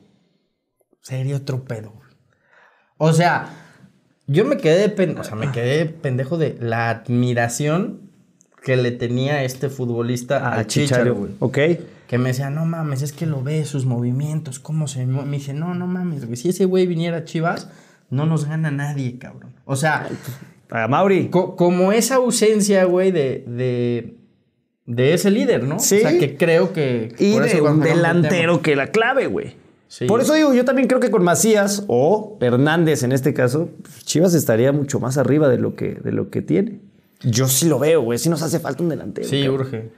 sería 1.01 1.35
otro 1.35 1.65
pedo. 1.65 1.91
güey". 1.91 2.07
O 2.97 3.11
sea, 3.11 3.49
yo 4.25 4.45
me 4.45 4.55
quedé, 4.57 4.93
o 5.19 5.23
sea, 5.23 5.35
me 5.35 5.51
quedé 5.51 5.85
pendejo 5.85 6.37
de 6.37 6.55
la 6.61 6.89
admiración 6.89 8.06
que 8.67 8.75
le 8.75 8.91
tenía 8.91 9.45
este 9.45 9.69
futbolista 9.69 10.51
al 10.51 10.67
Chicharo, 10.67 11.15
güey. 11.15 11.31
Ok. 11.39 11.57
Que 12.05 12.17
me 12.17 12.29
decía, 12.29 12.49
no 12.49 12.65
mames, 12.65 13.01
es 13.01 13.13
que 13.13 13.25
lo 13.25 13.41
ve, 13.41 13.63
sus 13.63 13.85
movimientos, 13.85 14.59
cómo 14.59 14.87
se 14.89 15.05
mueve. 15.05 15.29
Me 15.29 15.37
dice, 15.37 15.53
no, 15.53 15.73
no 15.73 15.87
mames, 15.87 16.25
güey. 16.25 16.35
Si 16.35 16.49
ese 16.49 16.65
güey 16.65 16.85
viniera 16.85 17.19
a 17.19 17.23
Chivas, 17.23 17.69
no 18.09 18.25
nos 18.25 18.43
gana 18.43 18.69
nadie, 18.69 19.17
cabrón. 19.19 19.53
O 19.63 19.77
sea, 19.77 20.09
A 20.69 20.85
Mauri. 20.89 21.29
co- 21.29 21.55
como 21.55 21.93
esa 21.93 22.15
ausencia, 22.15 22.83
güey, 22.83 23.11
de, 23.13 23.45
de, 23.47 24.15
de 24.85 25.13
ese 25.13 25.31
líder, 25.31 25.63
¿no? 25.63 25.79
Sí. 25.79 25.95
O 25.99 25.99
sea, 26.01 26.19
que 26.19 26.35
creo 26.35 26.73
que. 26.73 27.15
Y 27.19 27.35
por 27.35 27.43
de 27.43 27.47
eso 27.53 27.63
un 27.63 27.79
delantero 27.79 28.61
que 28.61 28.75
la 28.75 28.87
clave, 28.87 29.27
güey. 29.27 29.55
Sí. 29.87 30.07
Por 30.07 30.19
eso 30.19 30.33
digo, 30.33 30.53
yo 30.53 30.65
también 30.65 30.89
creo 30.89 30.99
que 30.99 31.09
con 31.09 31.23
Macías 31.23 31.85
o 31.87 32.37
Hernández 32.41 33.03
en 33.03 33.13
este 33.13 33.33
caso, 33.33 33.69
Chivas 34.03 34.33
estaría 34.33 34.73
mucho 34.73 34.99
más 34.99 35.17
arriba 35.17 35.47
de 35.47 35.57
lo 35.57 35.75
que, 35.77 35.93
de 35.93 36.11
lo 36.11 36.29
que 36.29 36.41
tiene. 36.41 36.79
Yo 37.23 37.47
sí 37.47 37.67
lo 37.67 37.79
veo, 37.79 38.01
güey. 38.01 38.19
Sí 38.19 38.29
nos 38.29 38.41
hace 38.41 38.59
falta 38.59 38.83
un 38.83 38.89
delantero. 38.89 39.27
Sí, 39.27 39.43
cabrón. 39.43 39.61
urge. 39.61 39.91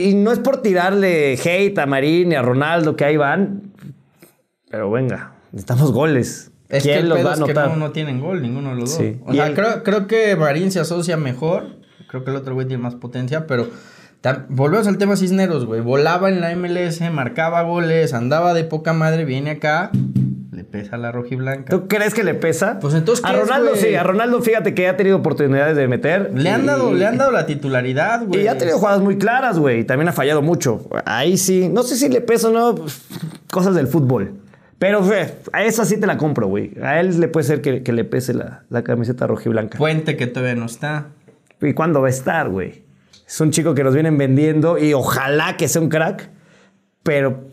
Y 0.00 0.14
no 0.14 0.30
es 0.32 0.38
por 0.38 0.62
tirarle 0.62 1.34
hate 1.34 1.76
a 1.78 1.86
Marín 1.86 2.30
y 2.32 2.34
a 2.36 2.42
Ronaldo 2.42 2.94
que 2.96 3.04
ahí 3.04 3.16
van. 3.16 3.72
Pero 4.70 4.90
venga, 4.90 5.32
necesitamos 5.50 5.92
goles. 5.92 6.50
Es 6.68 6.82
que 6.84 6.90
¿Quién 6.90 7.00
el 7.02 7.08
los 7.10 7.18
va 7.18 7.30
a 7.30 7.32
es 7.34 7.38
que 7.40 7.44
anotar? 7.44 7.68
no, 7.68 7.76
no 7.76 7.90
tienen 7.92 8.20
gol, 8.20 8.40
ninguno 8.40 8.70
de 8.70 8.76
los 8.76 8.90
dos. 8.90 8.98
Sí. 8.98 9.20
O 9.26 9.32
Y 9.32 9.36
sea, 9.36 9.46
el- 9.48 9.54
creo, 9.54 9.82
creo 9.82 10.06
que 10.06 10.34
Marín 10.36 10.70
se 10.70 10.80
asocia 10.80 11.16
mejor. 11.16 11.64
Creo 12.08 12.24
que 12.24 12.30
el 12.30 12.36
otro 12.36 12.54
güey 12.54 12.66
tiene 12.66 12.82
más 12.82 12.94
potencia, 12.94 13.46
pero 13.46 13.68
tam- 14.22 14.46
volvemos 14.48 14.86
al 14.86 14.96
tema 14.98 15.16
Cisneros, 15.16 15.66
güey. 15.66 15.80
Volaba 15.80 16.28
en 16.30 16.40
la 16.40 16.50
MLS, 16.54 17.00
marcaba 17.10 17.62
goles, 17.62 18.14
andaba 18.14 18.54
de 18.54 18.64
poca 18.64 18.92
madre, 18.92 19.24
viene 19.26 19.50
acá, 19.50 19.90
pesa 20.72 20.96
la 20.96 21.12
rojiblanca. 21.12 21.70
¿Tú 21.70 21.86
crees 21.86 22.14
que 22.14 22.24
le 22.24 22.34
pesa? 22.34 22.78
Pues 22.80 22.94
entonces, 22.94 23.24
A 23.24 23.28
¿qué 23.30 23.34
es, 23.36 23.42
Ronaldo 23.42 23.76
sí, 23.76 23.94
a 23.94 24.02
Ronaldo 24.02 24.40
fíjate 24.42 24.74
que 24.74 24.88
ha 24.88 24.96
tenido 24.96 25.18
oportunidades 25.18 25.76
de 25.76 25.86
meter. 25.86 26.32
Le 26.34 26.50
han 26.50 26.64
y- 26.64 26.66
dado, 26.66 26.92
le 26.92 27.06
han 27.06 27.18
dado 27.18 27.30
la 27.30 27.46
titularidad, 27.46 28.24
güey. 28.26 28.42
Y 28.42 28.48
ha 28.48 28.58
tenido 28.58 28.78
jugadas 28.78 29.00
muy 29.00 29.18
claras, 29.18 29.58
güey. 29.58 29.80
y 29.80 29.84
También 29.84 30.08
ha 30.08 30.12
fallado 30.12 30.42
mucho. 30.42 30.88
Ahí 31.04 31.36
sí. 31.36 31.68
No 31.68 31.82
sé 31.84 31.94
si 31.96 32.08
le 32.08 32.20
pesa 32.22 32.48
o 32.48 32.52
no. 32.52 32.74
pues, 32.74 33.02
Cosas 33.52 33.74
del 33.74 33.86
fútbol. 33.86 34.32
Pero 34.78 35.04
fe, 35.04 35.34
a 35.52 35.62
esa 35.62 35.84
sí 35.84 36.00
te 36.00 36.08
la 36.08 36.16
compro, 36.16 36.48
güey. 36.48 36.72
A 36.82 36.98
él 36.98 37.20
le 37.20 37.28
puede 37.28 37.46
ser 37.46 37.60
que, 37.60 37.84
que 37.84 37.92
le 37.92 38.02
pese 38.04 38.34
la, 38.34 38.64
la 38.68 38.82
camiseta 38.82 39.28
rojiblanca. 39.28 39.78
Puente 39.78 40.16
que 40.16 40.26
todavía 40.26 40.56
no 40.56 40.66
está. 40.66 41.06
¿Y 41.60 41.72
cuándo 41.74 42.00
va 42.00 42.08
a 42.08 42.10
estar, 42.10 42.48
güey? 42.48 42.82
Es 43.28 43.40
un 43.40 43.52
chico 43.52 43.74
que 43.74 43.84
nos 43.84 43.94
vienen 43.94 44.18
vendiendo 44.18 44.78
y 44.78 44.92
ojalá 44.94 45.56
que 45.56 45.68
sea 45.68 45.80
un 45.82 45.88
crack. 45.88 46.30
Pero 47.04 47.44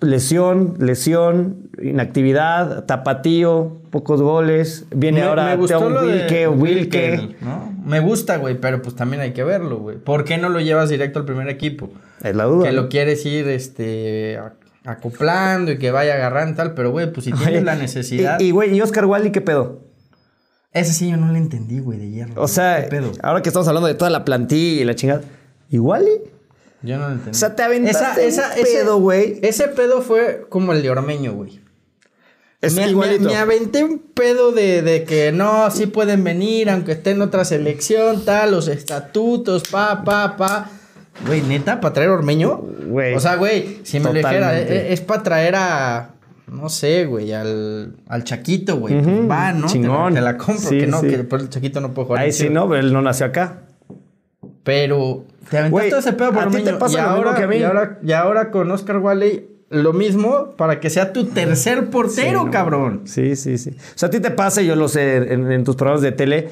lesión, 0.00 0.74
lesión, 0.78 1.70
inactividad, 1.82 2.84
tapatío, 2.84 3.80
pocos 3.90 4.20
goles. 4.22 4.86
Viene 4.94 5.20
Me- 5.20 5.26
ahora 5.26 5.56
me 5.56 5.62
Wilke, 5.62 6.48
Wilke. 6.48 7.10
Wilke, 7.18 7.36
¿no? 7.40 7.72
Me 7.84 8.00
gusta, 8.00 8.36
güey, 8.36 8.60
pero 8.60 8.82
pues 8.82 8.94
también 8.96 9.22
hay 9.22 9.32
que 9.32 9.44
verlo, 9.44 9.78
güey. 9.78 9.96
¿Por 9.98 10.24
qué 10.24 10.38
no 10.38 10.48
lo 10.48 10.60
llevas 10.60 10.88
directo 10.88 11.18
al 11.18 11.24
primer 11.24 11.48
equipo? 11.48 11.90
Es 12.22 12.34
la 12.36 12.44
duda. 12.44 12.66
Que 12.66 12.72
lo 12.72 12.88
quieres 12.88 13.24
ir 13.26 13.48
este, 13.48 14.38
acoplando 14.84 15.72
y 15.72 15.78
que 15.78 15.90
vaya 15.90 16.14
agarrando 16.14 16.52
y 16.52 16.56
tal, 16.56 16.74
pero 16.74 16.90
güey, 16.90 17.12
pues 17.12 17.24
si 17.24 17.32
tienes 17.32 17.62
la 17.64 17.74
necesidad. 17.76 18.38
Y, 18.40 18.44
y, 18.46 18.50
güey, 18.50 18.74
¿y 18.76 18.80
Oscar 18.80 19.06
Wally 19.06 19.32
qué 19.32 19.40
pedo? 19.40 19.80
Ese 20.72 20.92
sí 20.92 21.10
yo 21.10 21.16
no 21.16 21.32
le 21.32 21.38
entendí, 21.38 21.80
güey, 21.80 21.98
de 21.98 22.10
hierro. 22.10 22.40
O 22.40 22.46
sea, 22.48 22.82
¿Qué 22.84 22.88
pedo? 22.90 23.10
ahora 23.22 23.42
que 23.42 23.48
estamos 23.48 23.66
hablando 23.66 23.88
de 23.88 23.94
toda 23.94 24.10
la 24.10 24.24
plantilla 24.24 24.82
y 24.82 24.84
la 24.84 24.94
chingada. 24.94 25.22
¿Igual? 25.68 26.06
Yo 26.82 26.96
no 26.98 27.06
lo 27.08 27.12
entendí. 27.12 27.30
O 27.30 27.38
sea, 27.38 27.54
te 27.54 27.62
aventaste 27.62 28.22
un 28.22 28.28
ese- 28.28 28.42
pedo, 28.62 28.98
güey. 28.98 29.38
Ese 29.42 29.68
pedo 29.68 30.00
fue 30.02 30.46
como 30.48 30.72
el 30.72 30.82
de 30.82 30.90
Ormeño, 30.90 31.32
güey. 31.34 31.60
Es 32.62 32.74
me, 32.74 32.88
igualito. 32.88 33.22
me- 33.24 33.28
me 33.30 33.36
aventé 33.36 33.84
un 33.84 33.98
pedo 33.98 34.52
de, 34.52 34.82
de 34.82 35.04
que 35.04 35.32
no, 35.32 35.70
sí 35.70 35.86
pueden 35.86 36.24
venir, 36.24 36.68
aunque 36.68 36.92
esté 36.92 37.12
en 37.12 37.22
otra 37.22 37.44
selección, 37.46 38.24
tal, 38.24 38.50
los 38.50 38.68
estatutos, 38.68 39.62
pa, 39.70 40.04
pa, 40.04 40.36
pa. 40.36 40.70
Güey, 41.26 41.42
neta, 41.42 41.80
para 41.80 41.94
traer 41.94 42.10
Ormeño. 42.10 42.58
Güey, 42.86 43.14
O 43.14 43.20
sea, 43.20 43.36
güey, 43.36 43.80
si 43.82 43.98
me 43.98 44.06
lo 44.06 44.12
dijera, 44.12 44.48
totalmente. 44.50 44.92
es, 44.92 45.00
para 45.00 45.22
traer 45.22 45.54
a. 45.56 46.10
no 46.48 46.68
sé, 46.68 47.04
güey, 47.06 47.32
al, 47.32 47.96
al 48.08 48.24
Chaquito, 48.24 48.76
güey. 48.78 48.94
Va, 49.26 49.52
¿no? 49.52 49.66
Chingón. 49.66 50.14
Te 50.14 50.20
la, 50.20 50.36
compro, 50.36 50.68
Sí, 50.68 50.78
que 50.80 50.86
no, 50.86 51.00
sí. 51.00 51.08
que 51.08 51.14
el 51.14 51.48
Chaquito 51.48 51.80
no 51.80 51.92
puede 51.94 52.06
jugar. 52.08 52.22
Ahí 52.24 52.32
sí 52.32 52.48
no, 52.50 52.68
pero 52.68 52.80
él 52.80 52.92
no 52.92 53.00
nació 53.02 53.26
acá. 53.26 53.62
Pero 54.64 55.24
te 55.48 55.58
aventaste 55.58 55.88
Güey, 55.88 56.00
ese 56.00 56.12
pedo 56.12 56.32
por 56.32 56.42
a 56.44 56.50
ti 56.50 56.62
te 56.62 56.74
pasa 56.74 56.98
y 56.98 57.02
lo 57.02 57.08
mismo 57.08 57.16
ahora, 57.26 57.34
que 57.36 57.44
a 57.44 57.46
mí. 57.46 57.56
Y 57.56 57.62
ahora, 57.62 57.98
y 58.02 58.12
ahora 58.12 58.50
con 58.50 58.70
Oscar 58.70 58.98
Wally, 58.98 59.46
lo 59.70 59.92
mismo 59.92 60.50
para 60.56 60.80
que 60.80 60.90
sea 60.90 61.12
tu 61.12 61.26
tercer 61.26 61.90
portero, 61.90 62.40
Sí, 62.40 62.44
no. 62.46 62.50
cabrón. 62.50 63.02
Sí, 63.04 63.36
sí, 63.36 63.56
sí. 63.56 63.70
O 63.70 63.98
sea, 63.98 64.08
a 64.08 64.10
ti 64.10 64.20
te 64.20 64.30
pasa, 64.30 64.62
y 64.62 64.66
yo 64.66 64.76
lo 64.76 64.88
sé, 64.88 65.16
en, 65.32 65.50
en 65.50 65.64
tus 65.64 65.76
programas 65.76 66.02
de 66.02 66.12
tele. 66.12 66.48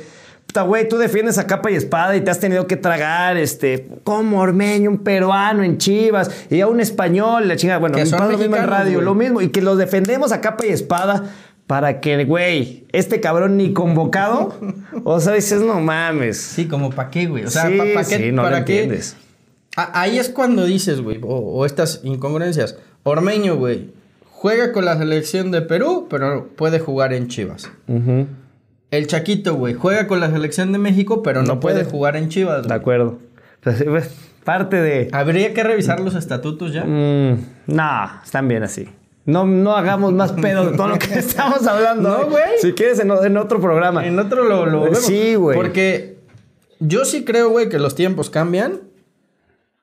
Puta, 0.46 0.62
güey, 0.62 0.88
tú 0.88 0.96
defiendes 0.96 1.36
a 1.36 1.46
capa 1.46 1.70
y 1.70 1.74
espada 1.74 2.16
y 2.16 2.22
te 2.22 2.30
has 2.30 2.40
tenido 2.40 2.66
que 2.66 2.76
tragar, 2.76 3.36
este, 3.36 3.86
como 4.02 4.40
Ormeño, 4.40 4.88
un 4.88 4.98
peruano 4.98 5.62
en 5.62 5.76
Chivas, 5.76 6.30
y 6.48 6.62
a 6.62 6.66
un 6.68 6.80
español, 6.80 7.46
la 7.48 7.56
chingada. 7.56 7.78
Bueno, 7.80 7.98
son 8.06 8.18
pasa 8.18 8.32
lo 8.32 8.38
mismo 8.38 8.56
en 8.56 8.66
radio, 8.66 8.94
güey. 8.94 9.04
lo 9.04 9.14
mismo. 9.14 9.42
Y 9.42 9.48
que 9.50 9.60
los 9.60 9.76
defendemos 9.76 10.32
a 10.32 10.40
capa 10.40 10.64
y 10.64 10.70
espada 10.70 11.24
para 11.68 12.00
que, 12.00 12.24
güey, 12.24 12.86
este 12.92 13.20
cabrón 13.20 13.56
ni 13.56 13.72
convocado. 13.72 14.54
o 15.04 15.20
sea, 15.20 15.34
dices, 15.34 15.60
no 15.60 15.78
mames. 15.80 16.36
Sí, 16.38 16.66
como 16.66 16.90
para 16.90 17.10
qué, 17.10 17.26
güey. 17.26 17.44
O 17.44 17.50
sea, 17.50 17.68
Sí, 17.68 17.78
¿para 17.94 18.04
qué? 18.08 18.16
sí, 18.16 18.32
no 18.32 18.42
lo 18.42 18.50
qué? 18.50 18.56
entiendes. 18.80 19.16
A- 19.76 20.00
Ahí 20.00 20.18
es 20.18 20.28
cuando 20.28 20.64
dices, 20.64 21.00
güey, 21.00 21.20
o, 21.22 21.36
o 21.36 21.64
estas 21.64 22.00
incongruencias. 22.02 22.76
Ormeño, 23.04 23.54
güey, 23.56 23.90
juega 24.30 24.72
con 24.72 24.84
la 24.84 24.98
selección 24.98 25.50
de 25.52 25.60
Perú, 25.62 26.08
pero 26.10 26.48
puede 26.56 26.80
jugar 26.80 27.12
en 27.12 27.28
Chivas. 27.28 27.70
Ujú, 27.86 28.26
El 28.90 29.06
Chaquito, 29.06 29.54
güey, 29.54 29.74
juega 29.74 30.08
con 30.08 30.18
la 30.20 30.30
selección 30.32 30.72
de 30.72 30.78
México, 30.78 31.22
pero 31.22 31.42
no, 31.42 31.54
No 31.54 31.60
puede. 31.60 31.80
puede. 31.80 31.90
jugar 31.90 32.16
en 32.16 32.28
Chivas. 32.30 32.62
De 32.62 32.68
güey. 32.68 32.78
acuerdo. 32.80 33.18
Entonces, 33.56 33.86
pues, 33.88 34.10
Parte 34.44 34.76
de. 34.80 35.10
Habría 35.12 35.52
que 35.52 35.62
revisar 35.62 36.00
los 36.00 36.14
estatutos 36.14 36.72
ya. 36.72 36.82
Mm, 36.84 37.36
no, 37.66 38.10
están 38.24 38.48
bien 38.48 38.62
así. 38.62 38.88
No, 39.28 39.44
no 39.44 39.76
hagamos 39.76 40.14
más 40.14 40.32
pedo 40.32 40.70
de 40.70 40.74
todo 40.74 40.88
lo 40.88 40.98
que 40.98 41.14
estamos 41.18 41.66
hablando. 41.66 42.08
No, 42.08 42.30
güey. 42.30 42.44
Si 42.62 42.72
quieres, 42.72 42.98
en, 42.98 43.36
otro 43.36 43.60
programa. 43.60 44.06
En 44.06 44.18
otro 44.18 44.42
lo, 44.42 44.64
lo 44.64 44.84
vemos. 44.84 45.00
Sí, 45.00 45.34
güey. 45.34 45.54
Porque 45.54 46.16
yo 46.80 47.04
sí 47.04 47.26
creo, 47.26 47.50
güey, 47.50 47.68
que 47.68 47.78
los 47.78 47.94
tiempos 47.94 48.30
cambian. 48.30 48.80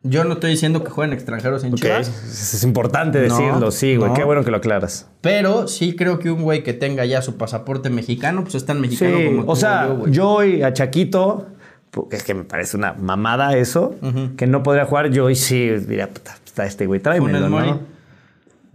Yo 0.02 0.24
no 0.24 0.34
estoy 0.34 0.50
diciendo 0.50 0.84
que 0.84 0.90
jueguen 0.90 1.14
extranjeros 1.14 1.64
en 1.64 1.74
Ok, 1.74 1.80
Chivas. 1.80 2.08
Es, 2.08 2.64
importante 2.64 3.20
No, 3.28 3.38
decirlo, 3.38 3.70
sí, 3.70 3.96
güey. 3.98 4.10
no. 4.10 4.16
Qué 4.16 4.24
bueno 4.24 4.44
que 4.44 4.50
lo 4.50 4.58
aclaras. 4.58 5.08
Pero 5.22 5.68
sí 5.68 5.96
creo 5.96 6.18
que 6.18 6.32
un 6.32 6.42
güey 6.42 6.64
que 6.64 6.74
tenga 6.74 7.06
ya 7.06 7.22
su 7.22 7.38
pasaporte 7.38 7.92
mexicano, 7.92 8.42
pues 8.42 8.56
es 8.56 8.66
tan 8.66 8.82
mexicano 8.82 9.16
Sí, 9.16 9.26
como 9.28 9.46
tú 9.46 9.52
o 9.52 9.56
sea, 9.56 9.88
yo, 9.88 10.08
yo 10.08 10.44
y 10.44 10.64
a 10.64 10.74
Chaquito, 10.74 11.46
es 12.10 12.24
que 12.24 12.34
me 12.34 12.46
parece 12.46 12.78
una 12.78 12.94
mamada 12.94 13.56
eso, 13.56 13.94
que 14.38 14.48
no 14.48 14.64
podría 14.64 14.86
jugar, 14.86 15.12
yo 15.12 15.30
y 15.30 15.36
sí 15.36 15.70
diría, 15.70 16.10
puta, 16.10 16.36
está 16.44 16.66
este 16.66 16.88
güey, 16.88 17.00
tráemelo. 17.00 17.48
¿no? 17.48 17.95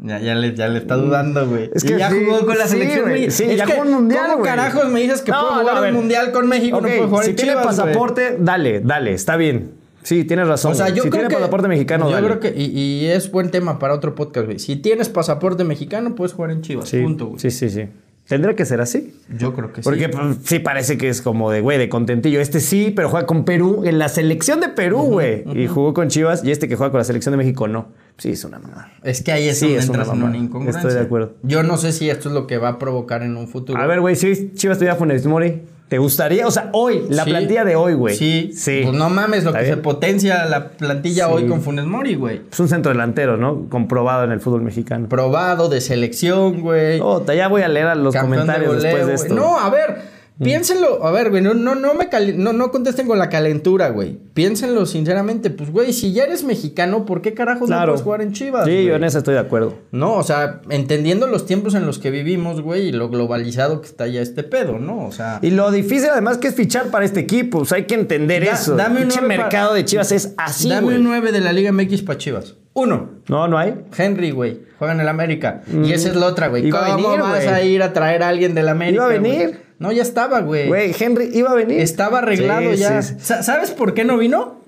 Ya, 0.03 0.19
ya, 0.19 0.35
le, 0.35 0.55
ya 0.55 0.69
le 0.69 0.79
está 0.79 0.97
dudando, 0.97 1.47
güey. 1.47 1.71
Es 1.75 1.85
Y 1.85 1.89
que 1.89 1.99
ya 1.99 2.11
sí, 2.11 2.25
jugó 2.25 2.47
con 2.47 2.57
la 2.57 2.65
sí, 2.67 2.71
selección. 2.79 3.11
Sí, 3.31 3.45
Es 3.45 3.57
ya 3.59 3.67
que, 3.67 3.73
jugó 3.73 3.85
un 3.85 3.93
mundial, 3.93 4.23
¿Cómo 4.29 4.39
güey. 4.39 4.51
carajos 4.51 4.89
me 4.89 5.01
dices 5.01 5.21
que 5.21 5.31
No, 5.31 5.41
puedo 5.49 5.61
jugar 5.61 5.83
un 5.85 5.95
mundial 5.95 6.33
con 6.33 6.49
México? 6.49 6.81
No 6.81 6.89
puedo 6.89 7.09
jugar 7.09 7.25
si 7.25 7.31
en 7.31 7.37
tiene 7.37 7.51
Chivas, 7.53 7.67
pasaporte, 7.67 8.37
dale, 8.41 8.81
dale, 8.81 9.13
está 9.13 9.37
bien. 9.37 9.73
Sí, 10.03 10.25
tienes 10.25 10.49
razón. 10.49 10.73
O 10.73 10.75
sea, 10.75 10.89
yo 10.89 11.03
si 11.03 11.11
creo 11.11 11.13
tiene 11.13 11.29
que, 11.29 11.35
pasaporte 11.35 11.69
mexicano, 11.69 12.07
Yo 12.09 12.15
dale. 12.15 12.27
creo 12.29 12.41
que, 12.41 12.55
y, 12.59 12.65
y 12.71 13.07
es 13.09 13.31
buen 13.31 13.51
tema 13.51 13.79
para 13.79 13.93
otro 13.93 14.15
podcast, 14.15 14.47
güey. 14.47 14.59
Si 14.59 14.77
tienes 14.77 15.11
pasaporte 15.11 15.65
mexicano, 15.65 16.15
puedes 16.15 16.33
jugar 16.33 16.53
en 16.53 16.63
Chivas. 16.63 16.89
Sí, 16.89 17.03
Punto, 17.03 17.27
güey. 17.27 17.39
sí, 17.41 17.51
sí, 17.51 17.69
sí. 17.69 17.87
Tendría 18.31 18.55
que 18.55 18.65
ser 18.65 18.81
así. 18.81 19.13
Yo 19.37 19.53
creo 19.55 19.73
que 19.73 19.83
Porque 19.83 20.05
sí. 20.05 20.11
pues, 20.13 20.37
sí 20.45 20.61
parece 20.61 20.97
que 20.97 21.09
es 21.09 21.21
como 21.21 21.51
de, 21.51 21.61
güey, 21.61 21.79
de 21.79 21.89
contentillo. 21.89 22.41
Este 22.41 22.61
sí, 22.61 22.93
pero 22.95 23.09
juega 23.09 23.27
con 23.27 23.45
Perú, 23.45 23.83
en 23.85 23.99
la 23.99 24.09
selección 24.09 24.61
de 24.61 24.69
Perú, 24.69 24.99
güey. 25.01 25.43
Y 25.53 25.67
jugó 25.67 25.93
con 25.95 26.07
Chivas, 26.07 26.45
y 26.45 26.53
este 26.53 26.69
que 26.69 26.77
juega 26.77 26.93
con 26.93 26.99
la 26.99 27.05
selección 27.05 27.33
de 27.33 27.39
México, 27.39 27.67
no. 27.67 27.89
Sí, 28.19 28.31
es 28.31 28.45
una 28.45 28.61
mamada. 28.61 28.93
Es 29.03 29.23
que 29.23 29.33
ahí 29.33 29.49
es 29.49 29.59
Sí, 29.59 29.67
donde 29.67 29.81
es 29.81 29.89
una 29.89 30.05
en 30.05 30.23
una 30.23 30.37
incongruencia. 30.39 30.81
Estoy 30.81 30.95
de 30.95 31.01
acuerdo. 31.05 31.35
Yo 31.43 31.65
no 31.65 31.77
sé 31.77 31.91
si 31.91 32.09
esto 32.09 32.29
es 32.29 32.35
lo 32.37 32.47
que 32.47 32.59
va 32.59 32.69
a 32.69 32.79
provocar 32.79 33.25
en 33.25 33.37
un 33.37 33.49
futuro. 33.49 33.81
A 33.81 33.87
ver, 33.89 34.01
güey, 34.01 34.15
si 34.15 34.53
Chivas 34.55 34.79
tuviera 34.79 34.95
Funes 34.95 35.27
Mori, 35.27 35.63
¿te 35.91 35.99
gustaría? 35.99 36.47
O 36.47 36.51
sea, 36.53 36.71
hoy, 36.73 37.05
la 37.11 37.25
Sí. 37.25 37.31
plantilla 37.31 37.65
de 37.65 37.75
hoy, 37.75 37.95
güey. 37.95 38.15
Sí. 38.15 38.53
Sí. 38.55 38.83
Pues 38.85 38.97
no 38.97 39.11
mames 39.11 39.43
lo 39.43 39.53
que 39.53 39.67
se 39.67 39.77
potencia 39.77 40.47
la 40.47 40.69
plantilla 40.69 41.27
Sí. 41.27 41.33
hoy 41.35 41.47
con 41.49 41.61
Funes 41.63 41.85
Mori, 41.85 42.15
güey. 42.15 42.43
Es 42.51 42.61
un 42.61 42.69
centro 42.69 42.93
delantero, 42.93 43.37
¿no? 43.37 43.69
Comprobado 43.69 44.23
en 44.23 44.31
el 44.31 44.41
fútbol 44.41 44.63
mexicano. 44.63 45.09
Probado 45.09 45.69
de 45.69 45.81
selección, 45.81 46.61
güey. 46.61 47.01
Oh, 47.03 47.27
ya 47.27 47.49
voy 47.49 47.63
a 47.63 47.69
leer 47.69 47.89
a 47.89 47.97
los 47.97 48.15
Campeón 48.15 48.43
comentarios 48.43 48.77
goleo, 48.77 48.83
después 48.83 49.07
de 49.09 49.15
esto. 49.15 49.35
No, 49.35 49.59
a 49.59 49.69
ver, 49.69 50.20
piénsenlo. 50.45 51.05
A 51.05 51.11
ver, 51.11 51.31
güey, 51.31 51.43
no, 51.43 51.55
no, 51.55 51.75
no 51.75 51.95
me 51.95 52.09
cali- 52.09 52.35
no, 52.37 52.53
no 52.53 52.71
contesten 52.71 53.07
con 53.07 53.19
la 53.19 53.29
calentura, 53.29 53.91
güey. 53.91 54.19
Piénsenlo 54.35 54.87
sinceramente. 54.87 55.51
Pues, 55.51 55.71
güey, 55.71 55.93
si 55.93 56.13
ya 56.13 56.25
eres 56.25 56.45
mexicano, 56.45 57.05
¿por 57.07 57.23
qué 57.23 57.35
carajos 57.35 57.69
no 57.69 57.77
claro. 57.77 57.93
puedes 57.93 58.03
jugar 58.03 58.23
en 58.23 58.33
Chivas? 58.33 58.65
Sí, 58.65 58.71
güey? 58.73 58.87
yo 58.87 58.95
en 58.97 59.05
eso 59.05 59.19
estoy 59.19 59.35
de 59.35 59.41
acuerdo. 59.41 59.75
No, 59.93 60.15
o 60.17 60.23
sea, 60.23 60.61
entendiendo 60.71 61.27
los 61.27 61.47
tiempos 61.47 61.75
en 61.75 61.87
los 61.87 61.99
que 61.99 62.11
vivimos, 62.11 62.61
güey, 62.63 62.89
y 62.89 62.93
lo 62.93 63.09
globalizado 63.09 63.81
que 63.81 63.87
está 63.87 64.07
ya 64.07 64.21
este 64.23 64.43
pedo, 64.43 64.79
¿no? 64.79 65.07
O 65.07 65.13
sea. 65.13 65.39
Y 65.43 65.51
lo 65.51 65.71
difícil 65.71 66.09
además 66.11 66.39
que 66.39 66.49
es 66.49 66.55
fichar 66.55 66.87
para 66.87 67.05
este 67.05 67.21
equipo. 67.21 67.59
O 67.59 67.65
sea, 67.65 67.77
hay 67.77 67.85
que 67.85 67.95
entender 67.95 68.45
da- 68.45 68.53
eso. 68.53 68.77
dame 68.77 69.03
un 69.05 69.27
mercado 69.29 69.69
para- 69.71 69.75
de 69.75 69.85
Chivas 69.85 70.13
es 70.13 70.35
así, 70.37 70.69
Dame 70.69 70.83
güey. 70.85 70.97
un 70.97 71.05
9 71.05 71.33
de 71.33 71.41
la 71.41 71.53
Liga 71.53 71.71
MX 71.73 72.03
para 72.03 72.19
Chivas. 72.19 72.55
Uno. 72.73 73.11
No, 73.29 73.49
no 73.49 73.59
hay. 73.59 73.75
Henry, 73.97 74.31
güey. 74.31 74.61
Juega 74.79 74.95
en 74.95 75.01
el 75.01 75.09
América. 75.09 75.63
Y 75.85 75.93
esa 75.93 76.09
es 76.09 76.17
la 76.17 76.27
otra, 76.27 76.49
güey. 76.49 76.69
Mm. 76.69 76.71
¿Cómo 76.71 76.85
venir, 76.97 77.21
vas 77.21 77.45
güey. 77.45 77.49
a 77.49 77.63
ir 77.65 77.83
a 77.83 77.93
traer 77.93 78.23
a 78.23 78.29
alguien 78.29 78.55
del 78.55 78.69
América? 78.69 78.95
Iba 78.95 79.15
a 79.15 79.19
güey? 79.19 79.55
No, 79.81 79.91
ya 79.91 80.03
estaba, 80.03 80.41
güey. 80.43 80.69
Güey, 80.69 80.95
Henry 80.99 81.31
iba 81.33 81.51
a 81.51 81.55
venir. 81.55 81.81
Estaba 81.81 82.19
arreglado 82.19 82.71
Sí, 82.75 82.77
ya. 82.77 83.03
sí, 83.03 83.15
sí. 83.15 83.21
Sa- 83.21 83.43
¿Sabes 83.43 83.73
por 83.73 83.95
qué 83.95 84.05
no 84.05 84.17
vino? 84.19 84.61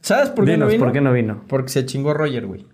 ¿Sabes 0.00 0.30
por 0.30 0.44
qué 0.46 0.52
Dinos, 0.52 0.66
no 0.68 0.72
vino? 0.72 0.84
¿por 0.84 0.92
qué 0.92 1.00
no 1.00 1.12
vino? 1.12 1.44
Porque 1.48 1.68
se 1.68 1.84
chingó 1.86 2.14
Roger, 2.14 2.46
güey. 2.46 2.66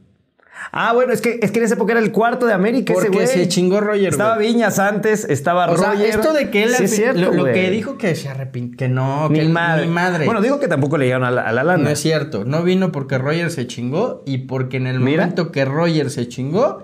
Ah, 0.72 0.92
bueno, 0.92 1.12
es 1.12 1.20
que, 1.20 1.38
es 1.42 1.50
que 1.52 1.60
en 1.60 1.64
esa 1.66 1.74
época 1.74 1.92
era 1.92 2.00
el 2.00 2.10
cuarto 2.12 2.44
de 2.44 2.52
América 2.52 2.92
ese 2.92 3.02
Porque 3.02 3.16
güey. 3.16 3.26
se 3.28 3.48
chingó 3.48 3.80
Roger, 3.80 4.08
Estaba. 4.08 4.36
Viñas 4.38 4.78
antes, 4.78 5.24
estaba 5.24 5.70
O 5.70 5.76
sea, 5.78 5.92
Roger. 5.92 6.06
esto 6.10 6.32
de 6.32 6.50
que 6.50 6.64
él 6.64 6.70
Sí, 6.70 6.84
es 6.84 6.96
cierto, 6.96 7.32
lo, 7.32 7.44
que 7.44 7.70
dijo 7.70 7.96
que 7.96 8.14
se 8.14 8.28
arrepintió, 8.28 8.76
que 8.76 8.88
no, 8.88 9.28
que 9.28 9.34
Ni 9.34 9.38
él- 9.40 9.48
madre. 9.50 9.86
ni 9.86 9.92
madre. 9.92 10.24
Bueno, 10.26 10.40
digo 10.42 10.58
que 10.60 10.68
tampoco 10.68 10.98
le 10.98 11.06
llegaron 11.06 11.26
a 11.26 11.30
la, 11.30 11.42
a 11.42 11.52
la 11.52 11.64
lana. 11.64 11.84
no 11.84 11.88
es 11.90 12.00
cierto. 12.00 12.44
No 12.44 12.62
vino 12.64 12.92
porque 12.92 13.16
Roger 13.18 13.50
se 13.50 13.66
chingó 13.66 14.22
y 14.26 14.38
porque 14.38 14.76
en 14.78 14.86
el 14.88 15.00
Mira. 15.00 15.22
momento 15.22 15.52
que 15.52 15.64
Roger 15.64 16.10
se 16.10 16.28
chingó, 16.28 16.82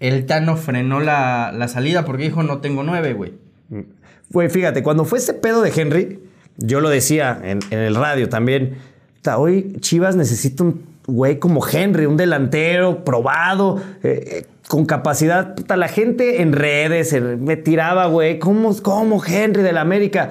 el 0.00 0.26
Tano 0.26 0.56
frenó 0.56 1.00
la, 1.00 1.52
la 1.56 1.68
salida 1.68 2.04
porque 2.04 2.24
dijo 2.24 2.42
no 2.42 2.58
tengo 2.60 2.82
nueve, 2.82 3.14
güey. 3.14 3.34
Güey, 4.30 4.48
fíjate, 4.48 4.82
cuando 4.82 5.04
fue 5.04 5.18
ese 5.18 5.34
pedo 5.34 5.62
de 5.62 5.72
Henry, 5.74 6.20
yo 6.56 6.80
lo 6.80 6.88
decía 6.88 7.38
en, 7.42 7.60
en 7.70 7.78
el 7.78 7.94
radio 7.94 8.28
también. 8.28 8.76
Hoy 9.36 9.76
Chivas 9.80 10.16
necesita 10.16 10.64
un 10.64 10.82
güey 11.06 11.38
como 11.38 11.66
Henry, 11.66 12.06
un 12.06 12.16
delantero 12.16 13.04
probado, 13.04 13.80
eh, 14.02 14.24
eh, 14.26 14.46
con 14.68 14.86
capacidad. 14.86 15.54
Puta, 15.54 15.76
la 15.76 15.88
gente 15.88 16.42
en 16.42 16.52
redes 16.52 17.12
eh, 17.12 17.20
me 17.20 17.56
tiraba, 17.56 18.06
güey, 18.06 18.38
¿cómo, 18.38 18.74
¿cómo 18.82 19.22
Henry 19.24 19.62
del 19.62 19.78
América? 19.78 20.30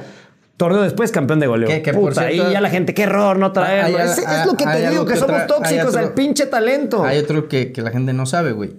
Torneo 0.58 0.82
después, 0.84 1.12
campeón 1.12 1.40
de 1.40 1.48
goleo. 1.48 1.68
Que- 1.68 1.94
Puta, 1.94 2.28
cierto- 2.28 2.46
ahí 2.48 2.54
ya 2.54 2.62
la 2.62 2.70
gente, 2.70 2.94
qué 2.94 3.04
error 3.04 3.38
no 3.38 3.52
traerlo. 3.52 3.98
Hay- 3.98 4.06
es, 4.06 4.18
es 4.20 4.28
hay- 4.28 4.46
lo 4.46 4.56
que 4.56 4.66
hay 4.66 4.84
te 4.84 4.90
digo, 4.92 5.06
que 5.06 5.14
que 5.14 5.20
somos 5.20 5.48
tóxicos 5.48 5.96
al 5.96 6.14
pinche 6.14 6.46
talento. 6.46 7.04
Hay 7.04 7.18
otro 7.18 7.48
que, 7.48 7.72
que 7.72 7.82
la 7.82 7.90
gente 7.92 8.14
no 8.14 8.26
sabe, 8.26 8.52
güey. 8.52 8.72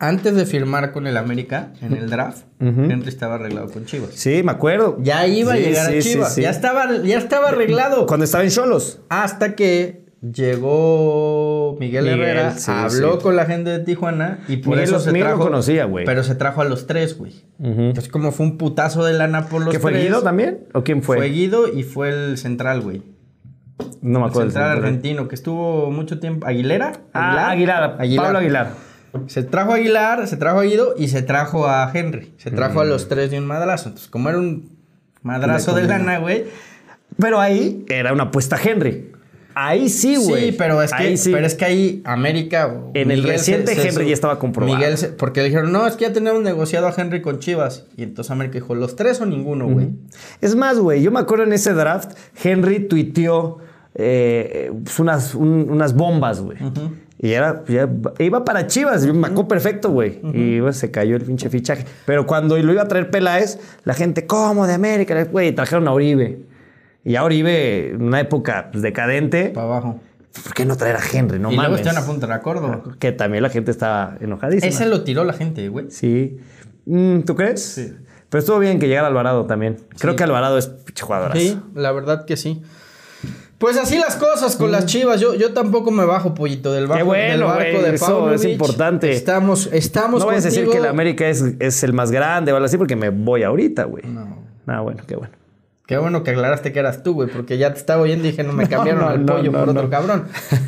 Antes 0.00 0.36
de 0.36 0.46
firmar 0.46 0.92
con 0.92 1.06
el 1.08 1.16
América 1.16 1.72
en 1.82 1.92
el 1.94 2.08
draft, 2.08 2.44
Henry 2.60 3.08
estaba 3.08 3.34
arreglado 3.34 3.68
con 3.70 3.84
Chivas. 3.84 4.10
Sí, 4.14 4.42
me 4.44 4.52
acuerdo. 4.52 4.96
Ya 5.00 5.26
iba 5.26 5.54
Sí, 5.54 5.58
a 5.58 5.66
llegar 5.68 5.90
sí, 5.90 5.98
a 5.98 6.00
Chivas. 6.02 6.34
sí. 6.36 6.42
Ya, 6.42 6.50
estaba, 6.50 6.96
ya 6.98 7.18
estaba 7.18 7.48
arreglado. 7.48 8.06
Cuando 8.06 8.24
estaba 8.24 8.44
en 8.44 8.50
Cholos. 8.50 9.00
Hasta 9.08 9.56
que 9.56 10.06
llegó 10.78 11.76
Miguel, 11.80 12.04
Miguel, 12.04 12.20
Herrera, 12.20 12.54
habló 12.68 13.18
con 13.18 13.36
la 13.36 13.44
gente 13.46 13.70
de 13.70 13.78
Tijuana 13.80 14.40
y 14.48 14.58
por 14.58 14.70
Miguel 14.70 14.84
eso 14.84 14.92
lo- 14.94 15.00
se 15.00 15.12
Miguel 15.12 15.28
lo 15.28 15.34
trajo. 15.34 15.44
conocía, 15.50 15.84
güey. 15.86 16.04
Pero 16.04 16.22
se 16.22 16.34
trajo 16.34 16.60
a 16.60 16.64
los 16.64 16.86
tres, 16.86 17.16
güey. 17.18 17.32
Entonces, 17.60 18.08
como 18.10 18.30
fue 18.32 18.46
un 18.46 18.58
putazo 18.58 19.04
de 19.04 19.14
lana 19.14 19.46
por 19.46 19.64
los 19.64 19.72
¿Qué 19.74 19.80
fue 19.80 19.92
tres. 19.92 20.04
Guido 20.04 20.22
también? 20.22 20.60
¿O 20.74 20.84
quién 20.84 21.02
fue? 21.02 21.16
Fue 21.16 21.28
Guido 21.28 21.66
y 21.72 21.82
fue 21.82 22.10
el 22.10 22.38
central, 22.38 22.80
güey. 22.82 23.02
no 24.00 24.20
me 24.20 24.26
El 24.26 24.30
acuerdo. 24.30 24.40
del 24.40 24.52
central 24.52 24.78
argentino 24.78 25.28
que 25.28 25.34
estuvo 25.34 25.90
mucho 25.90 26.18
tiempo. 26.20 26.46
¿Aguilera? 26.46 26.92
Ah, 27.12 27.50
Aguilar, 27.50 27.96
Pablo 28.16 28.38
Aguilar. 28.38 28.70
Se 29.26 29.42
trajo 29.42 29.72
a 29.72 29.76
Aguilar, 29.76 30.26
se 30.28 30.36
trajo 30.36 30.60
a 30.60 30.62
Guido 30.64 30.94
y 30.98 31.08
se 31.08 31.22
trajo 31.22 31.66
a 31.66 31.90
Henry. 31.92 32.32
Se 32.38 32.50
trajo 32.50 32.80
a 32.80 32.84
Mm. 32.84 32.88
los 32.88 33.08
tres 33.08 33.30
de 33.30 33.38
un 33.38 33.46
madrazo. 33.46 33.88
Entonces, 33.88 34.08
como 34.10 34.28
era 34.28 34.38
un 34.38 34.70
madrazo 35.22 35.74
de 35.74 35.84
lana, 35.84 36.18
güey. 36.18 36.44
Pero 37.18 37.40
ahí 37.40 37.84
era 37.88 38.12
una 38.12 38.24
apuesta 38.24 38.56
a 38.56 38.60
Henry. 38.62 39.12
Ahí 39.60 39.88
sí, 39.88 40.14
güey. 40.14 40.50
Sí, 40.50 40.56
pero 40.56 40.80
es, 40.82 40.92
que, 40.92 41.02
Ahí 41.02 41.16
sí. 41.16 41.32
pero 41.32 41.44
es 41.44 41.54
que 41.56 41.64
ahí 41.64 42.02
América. 42.04 42.72
En 42.94 43.10
el 43.10 43.24
reciente 43.24 43.72
Henry 43.72 44.06
ya 44.06 44.14
estaba 44.14 44.38
comprobado. 44.38 44.76
Miguel 44.76 44.96
se- 44.98 45.08
porque 45.08 45.40
le 45.40 45.46
dijeron, 45.48 45.72
no, 45.72 45.84
es 45.86 45.96
que 45.96 46.04
ya 46.04 46.12
tenemos 46.12 46.42
negociado 46.42 46.86
a 46.86 46.94
Henry 46.96 47.22
con 47.22 47.40
Chivas. 47.40 47.86
Y 47.96 48.04
entonces 48.04 48.30
América 48.30 48.54
dijo, 48.60 48.76
¿los 48.76 48.94
tres 48.94 49.20
o 49.20 49.26
ninguno, 49.26 49.66
güey? 49.66 49.88
Es 50.40 50.54
más, 50.54 50.78
güey, 50.78 51.02
yo 51.02 51.10
me 51.10 51.18
acuerdo 51.18 51.42
en 51.44 51.52
ese 51.54 51.72
draft, 51.72 52.12
Henry 52.40 52.86
tuiteó 52.86 53.58
eh, 54.00 54.70
pues 54.84 55.00
unas, 55.00 55.34
un- 55.34 55.66
unas 55.70 55.94
bombas, 55.96 56.40
güey. 56.40 56.58
Y 57.20 57.32
era, 57.32 57.64
ya 57.66 57.88
iba 58.20 58.44
para 58.44 58.68
Chivas, 58.68 59.04
me 59.04 59.12
marcó 59.12 59.48
perfecto, 59.48 59.90
güey. 59.90 60.20
Y 60.32 60.60
pues, 60.60 60.76
se 60.76 60.90
cayó 60.90 61.16
el 61.16 61.22
pinche 61.22 61.50
fichaje. 61.50 61.84
Pero 62.06 62.26
cuando 62.26 62.56
lo 62.56 62.72
iba 62.72 62.82
a 62.82 62.88
traer 62.88 63.10
Peláez, 63.10 63.58
la 63.84 63.94
gente, 63.94 64.26
¿cómo 64.26 64.66
de 64.66 64.74
América? 64.74 65.24
Güey, 65.24 65.52
trajeron 65.52 65.88
a 65.88 65.92
Oribe. 65.92 66.44
Y 67.04 67.16
a 67.16 67.24
Oribe, 67.24 67.90
en 67.90 68.02
una 68.02 68.20
época 68.20 68.68
pues, 68.70 68.82
decadente, 68.82 69.50
Para 69.50 69.66
abajo. 69.66 70.00
¿Por 70.44 70.54
qué 70.54 70.64
no 70.64 70.76
traer 70.76 70.96
a 70.96 71.00
Henry? 71.00 71.38
No 71.40 71.50
y 71.50 71.56
luego 71.56 71.74
están 71.74 71.96
a 71.96 72.04
punto 72.04 72.26
de 72.26 72.34
acuerdo. 72.34 72.82
Que 73.00 73.12
también 73.12 73.42
la 73.42 73.50
gente 73.50 73.72
está 73.72 74.16
enojadísima. 74.20 74.68
Ese 74.68 74.86
lo 74.86 75.02
tiró 75.02 75.24
la 75.24 75.32
gente, 75.32 75.68
güey. 75.68 75.90
Sí. 75.90 76.38
Mm, 76.86 77.20
¿Tú 77.20 77.34
crees? 77.34 77.62
Sí. 77.62 77.94
Pero 78.28 78.40
estuvo 78.40 78.58
bien 78.58 78.78
que 78.78 78.88
llegara 78.88 79.08
Alvarado 79.08 79.46
también. 79.46 79.78
Creo 79.98 80.14
que 80.14 80.22
Alvarado 80.22 80.58
es 80.58 80.66
pinche 80.68 81.02
jugadorazo. 81.02 81.40
Sí, 81.40 81.58
la 81.74 81.92
verdad 81.92 82.26
que 82.26 82.36
sí. 82.36 82.62
Pues 83.58 83.76
así 83.76 83.98
las 83.98 84.14
cosas 84.14 84.54
con 84.56 84.70
las 84.70 84.86
chivas. 84.86 85.20
Yo, 85.20 85.34
yo 85.34 85.52
tampoco 85.52 85.90
me 85.90 86.04
bajo, 86.04 86.32
pollito, 86.32 86.72
del, 86.72 86.86
bajo, 86.86 86.98
Qué 86.98 87.02
bueno, 87.02 87.32
del 87.32 87.42
barco 87.42 87.82
de 87.82 87.94
eso 87.94 88.32
es 88.32 88.44
importante. 88.44 89.10
Estamos, 89.10 89.68
estamos 89.72 90.20
No 90.20 90.26
vayas 90.26 90.44
a 90.44 90.48
decir 90.48 90.68
que 90.68 90.78
el 90.78 90.86
América 90.86 91.28
es, 91.28 91.44
es 91.58 91.82
el 91.82 91.92
más 91.92 92.12
grande 92.12 92.52
o 92.52 92.56
algo 92.56 92.66
así 92.66 92.78
porque 92.78 92.94
me 92.94 93.10
voy 93.10 93.42
ahorita, 93.42 93.84
güey. 93.84 94.04
No. 94.06 94.46
Ah, 94.68 94.80
bueno, 94.80 95.02
qué 95.06 95.16
bueno. 95.16 95.34
Qué 95.88 95.96
bueno 95.96 96.22
que 96.22 96.32
aclaraste 96.32 96.70
que 96.70 96.78
eras 96.78 97.02
tú, 97.02 97.14
güey, 97.14 97.30
porque 97.30 97.56
ya 97.56 97.72
te 97.72 97.80
estaba 97.80 98.02
oyendo 98.02 98.28
y 98.28 98.32
dije, 98.32 98.44
no 98.44 98.52
me 98.52 98.68
cambiaron 98.68 99.02
no, 99.02 99.08
al 99.08 99.24
no, 99.24 99.36
pollo 99.36 99.52
por 99.52 99.68
otro 99.70 99.90
cabrón. 99.90 100.24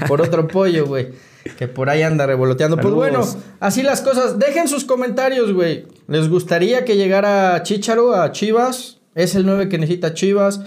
Por 0.09 0.23
otro 0.23 0.49
pollo, 0.49 0.87
güey. 0.87 1.11
Que 1.59 1.69
por 1.69 1.91
ahí 1.91 2.03
anda 2.03 2.27
revoloteando. 2.27 2.79
Pues 2.79 2.95
bueno, 2.95 3.21
así 3.61 3.83
las 3.83 4.01
cosas. 4.01 4.39
Dejen 4.39 4.67
sus 4.67 4.85
comentarios, 4.85 5.53
güey. 5.53 5.87
¿Les 6.09 6.29
gustaría 6.29 6.87
que 6.87 6.97
llegara 6.97 7.63
Chicharo 7.63 8.15
a 8.15 8.33
Chivas? 8.33 8.99
¿Es 9.15 9.35
el 9.35 9.45
9 9.45 9.69
que 9.69 9.77
necesita 9.77 10.15
Chivas? 10.15 10.63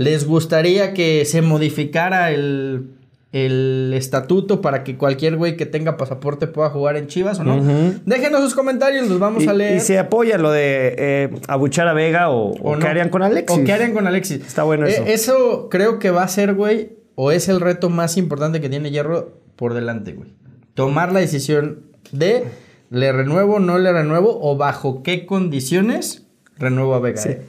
¿Les 0.00 0.26
gustaría 0.26 0.94
que 0.94 1.24
se 1.26 1.42
modificara 1.42 2.30
el, 2.32 2.90
el 3.32 3.92
estatuto 3.94 4.60
para 4.62 4.82
que 4.82 4.96
cualquier 4.96 5.36
güey 5.36 5.56
que 5.56 5.66
tenga 5.66 5.96
pasaporte 5.98 6.46
pueda 6.46 6.70
jugar 6.70 6.96
en 6.96 7.06
Chivas 7.06 7.38
o 7.40 7.44
no? 7.44 7.60
Déjenos 8.06 8.40
sus 8.40 8.54
comentarios, 8.54 9.08
los 9.08 9.18
vamos 9.18 9.44
Y, 9.44 9.48
a 9.48 9.52
leer. 9.52 9.76
y 9.76 9.80
se 9.80 9.98
apoya 9.98 10.38
lo 10.38 10.50
de 10.50 10.94
eh, 10.96 11.30
abuchar 11.48 11.86
a 11.86 11.92
Vega 11.92 12.30
o, 12.30 12.52
o, 12.52 12.70
O 12.70 12.76
no. 12.76 12.86
harían 12.86 13.10
con 13.10 13.22
Alexis. 13.22 13.58
O 13.58 13.64
que 13.64 13.72
harían 13.72 13.92
con 13.92 14.06
Alexis. 14.06 14.40
Está 14.46 14.62
bueno 14.62 14.86
Eh, 14.86 14.92
eso. 14.92 15.04
eso 15.06 15.68
creo 15.70 15.98
que 15.98 16.10
va 16.10 16.22
a 16.22 16.28
ser, 16.28 16.54
güey, 16.54 16.92
o 17.14 17.30
es 17.30 17.48
el 17.50 17.60
reto 17.60 17.90
más 17.90 18.16
importante 18.16 18.60
que 18.62 18.70
tiene 18.70 18.90
Hierro 18.90 19.34
por 19.56 19.74
delante, 19.74 20.12
güey. 20.14 20.30
Tomar 20.74 21.12
la 21.12 21.20
decisión 21.20 21.80
de 22.10 22.44
le 22.88 23.12
renuevo, 23.12 23.60
no 23.60 23.78
le 23.78 23.92
renuevo 23.92 24.38
o 24.42 24.56
bajo 24.56 25.02
qué 25.02 25.26
condiciones 25.26 26.26
renuevo 26.58 26.94
a 26.94 27.00
Vega. 27.00 27.22
¿eh? 27.24 27.42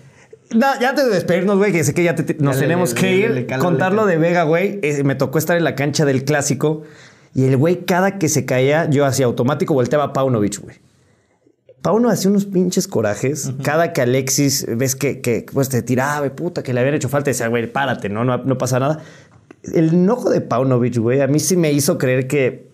No, 0.53 0.67
ya 0.79 0.89
antes 0.89 1.05
de 1.05 1.11
despedirnos, 1.13 1.57
güey, 1.57 1.71
que 1.71 1.83
sé 1.83 1.93
que 1.93 2.03
ya 2.03 2.15
te- 2.15 2.35
nos 2.39 2.55
Dale, 2.55 2.67
tenemos 2.67 2.93
dale, 2.93 3.01
que 3.07 3.15
ir. 3.15 3.21
dale, 3.23 3.33
dale, 3.35 3.45
cálale, 3.47 3.63
contar 3.63 3.91
lo 3.93 3.99
cálale. 4.01 4.17
de 4.17 4.21
Vega, 4.27 4.43
güey. 4.43 4.79
eh, 4.81 5.03
me 5.03 5.15
tocó 5.15 5.37
estar 5.37 5.57
en 5.57 5.63
la 5.63 5.75
cancha 5.75 6.03
del 6.05 6.23
clásico 6.25 6.83
y 7.33 7.45
el 7.45 7.55
güey, 7.57 7.85
cada 7.85 8.17
que 8.19 8.27
se 8.29 8.45
caía, 8.45 8.89
yo 8.89 9.05
hacía 9.05 9.25
automático 9.25 9.73
volteaba 9.73 10.05
a 10.05 10.13
Paunovic, 10.13 10.59
güey. 10.59 10.75
Pauno 11.81 12.09
hacía 12.09 12.29
unos 12.29 12.45
pinches 12.45 12.87
corajes. 12.87 13.53
Cada 13.63 13.91
que 13.91 14.01
Alexis, 14.01 14.67
ves 14.77 14.95
que, 14.95 15.19
que, 15.21 15.45
pues 15.51 15.69
te 15.69 15.81
tiraba, 15.81 16.29
puta, 16.35 16.61
que 16.61 16.73
le 16.73 16.79
habían 16.79 16.93
hecho 16.95 17.09
falta, 17.09 17.31
decía, 17.31 17.47
güey, 17.47 17.65
párate, 17.71 18.07
no, 18.09 18.23
no, 18.23 18.37
no 18.37 18.57
pasa 18.57 18.79
nada. 18.79 18.99
El 19.73 19.89
enojo 19.89 20.29
de 20.29 20.41
Paunovic, 20.41 20.97
güey, 20.97 21.21
a 21.21 21.27
mí 21.27 21.39
sí 21.39 21.55
me 21.57 21.71
hizo 21.71 21.97
creer 21.97 22.27
que 22.27 22.67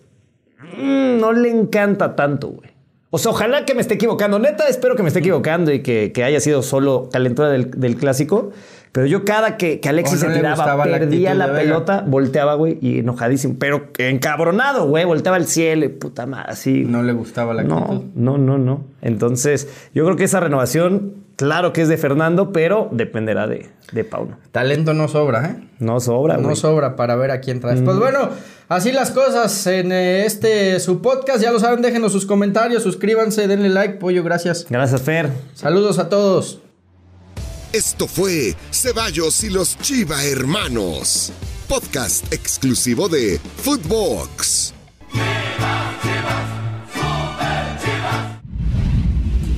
mm, 0.76 1.18
no 1.20 1.32
le 1.32 1.48
encanta 1.50 2.16
tanto, 2.16 2.48
güey. 2.48 2.67
O 3.10 3.18
sea, 3.18 3.30
ojalá 3.30 3.64
que 3.64 3.74
me 3.74 3.80
esté 3.80 3.94
equivocando. 3.94 4.38
Neta, 4.38 4.68
espero 4.68 4.94
que 4.94 5.02
me 5.02 5.08
esté 5.08 5.20
equivocando 5.20 5.72
y 5.72 5.80
que, 5.80 6.12
que 6.12 6.24
haya 6.24 6.40
sido 6.40 6.62
solo 6.62 7.08
calentura 7.10 7.48
del, 7.48 7.70
del 7.70 7.96
clásico. 7.96 8.52
Pero 8.92 9.06
yo 9.06 9.24
cada 9.24 9.56
que, 9.56 9.80
que 9.80 9.88
Alexis 9.88 10.22
no 10.22 10.28
se 10.30 10.36
tiraba, 10.36 10.76
la 10.76 10.98
perdía 10.98 11.34
la, 11.34 11.46
Vega. 11.46 11.58
pelota, 11.58 12.04
volteaba, 12.06 12.54
güey, 12.54 12.78
y 12.80 13.00
enojadísimo. 13.00 13.56
Pero 13.58 13.88
encabronado, 13.98 14.86
güey. 14.86 15.04
Volteaba 15.04 15.36
al 15.36 15.46
cielo 15.46 15.84
y 15.84 15.88
puta 15.88 16.26
madre, 16.26 16.52
así. 16.52 16.84
No 16.84 17.02
le 17.02 17.12
gustaba 17.12 17.54
la 17.54 17.62
actitud. 17.62 18.04
No, 18.14 18.36
no, 18.36 18.38
no, 18.38 18.58
no. 18.58 18.84
Entonces, 19.02 19.88
yo 19.94 20.04
creo 20.04 20.16
que 20.16 20.24
esa 20.24 20.40
renovación, 20.40 21.14
claro 21.38 21.72
que 21.72 21.80
es 21.82 21.88
de 21.88 21.96
Fernando, 21.96 22.52
pero 22.52 22.88
dependerá 22.92 23.46
de, 23.46 23.70
de 23.92 24.04
Pauno. 24.04 24.36
Talento 24.52 24.92
no 24.92 25.08
sobra, 25.08 25.46
¿eh? 25.46 25.68
No 25.78 26.00
sobra, 26.00 26.36
No 26.36 26.54
sobra 26.56 26.96
para 26.96 27.16
ver 27.16 27.30
a 27.30 27.40
quién 27.40 27.60
traes. 27.60 27.80
Pues 27.80 27.96
bueno, 27.96 28.28
así 28.68 28.92
las 28.92 29.12
cosas 29.12 29.66
en 29.68 29.92
eh, 29.92 30.26
este 30.26 30.78
su 30.80 31.00
podcast. 31.00 31.40
Ya 31.40 31.52
lo 31.52 31.60
saben, 31.60 31.80
déjenos 31.80 32.12
sus 32.12 32.26
comentarios, 32.26 32.82
suscríbanse, 32.82 33.46
denle 33.46 33.68
like, 33.68 33.94
pollo, 33.94 34.22
gracias. 34.22 34.66
Gracias, 34.68 35.00
Fer. 35.00 35.30
Saludos 35.54 35.98
a 35.98 36.08
todos. 36.08 36.60
Esto 37.72 38.08
fue 38.08 38.56
Ceballos 38.72 39.44
y 39.44 39.50
los 39.50 39.78
Chiva 39.78 40.24
Hermanos. 40.24 41.32
Podcast 41.68 42.32
exclusivo 42.32 43.08
de 43.08 43.38
Footbox. 43.62 44.74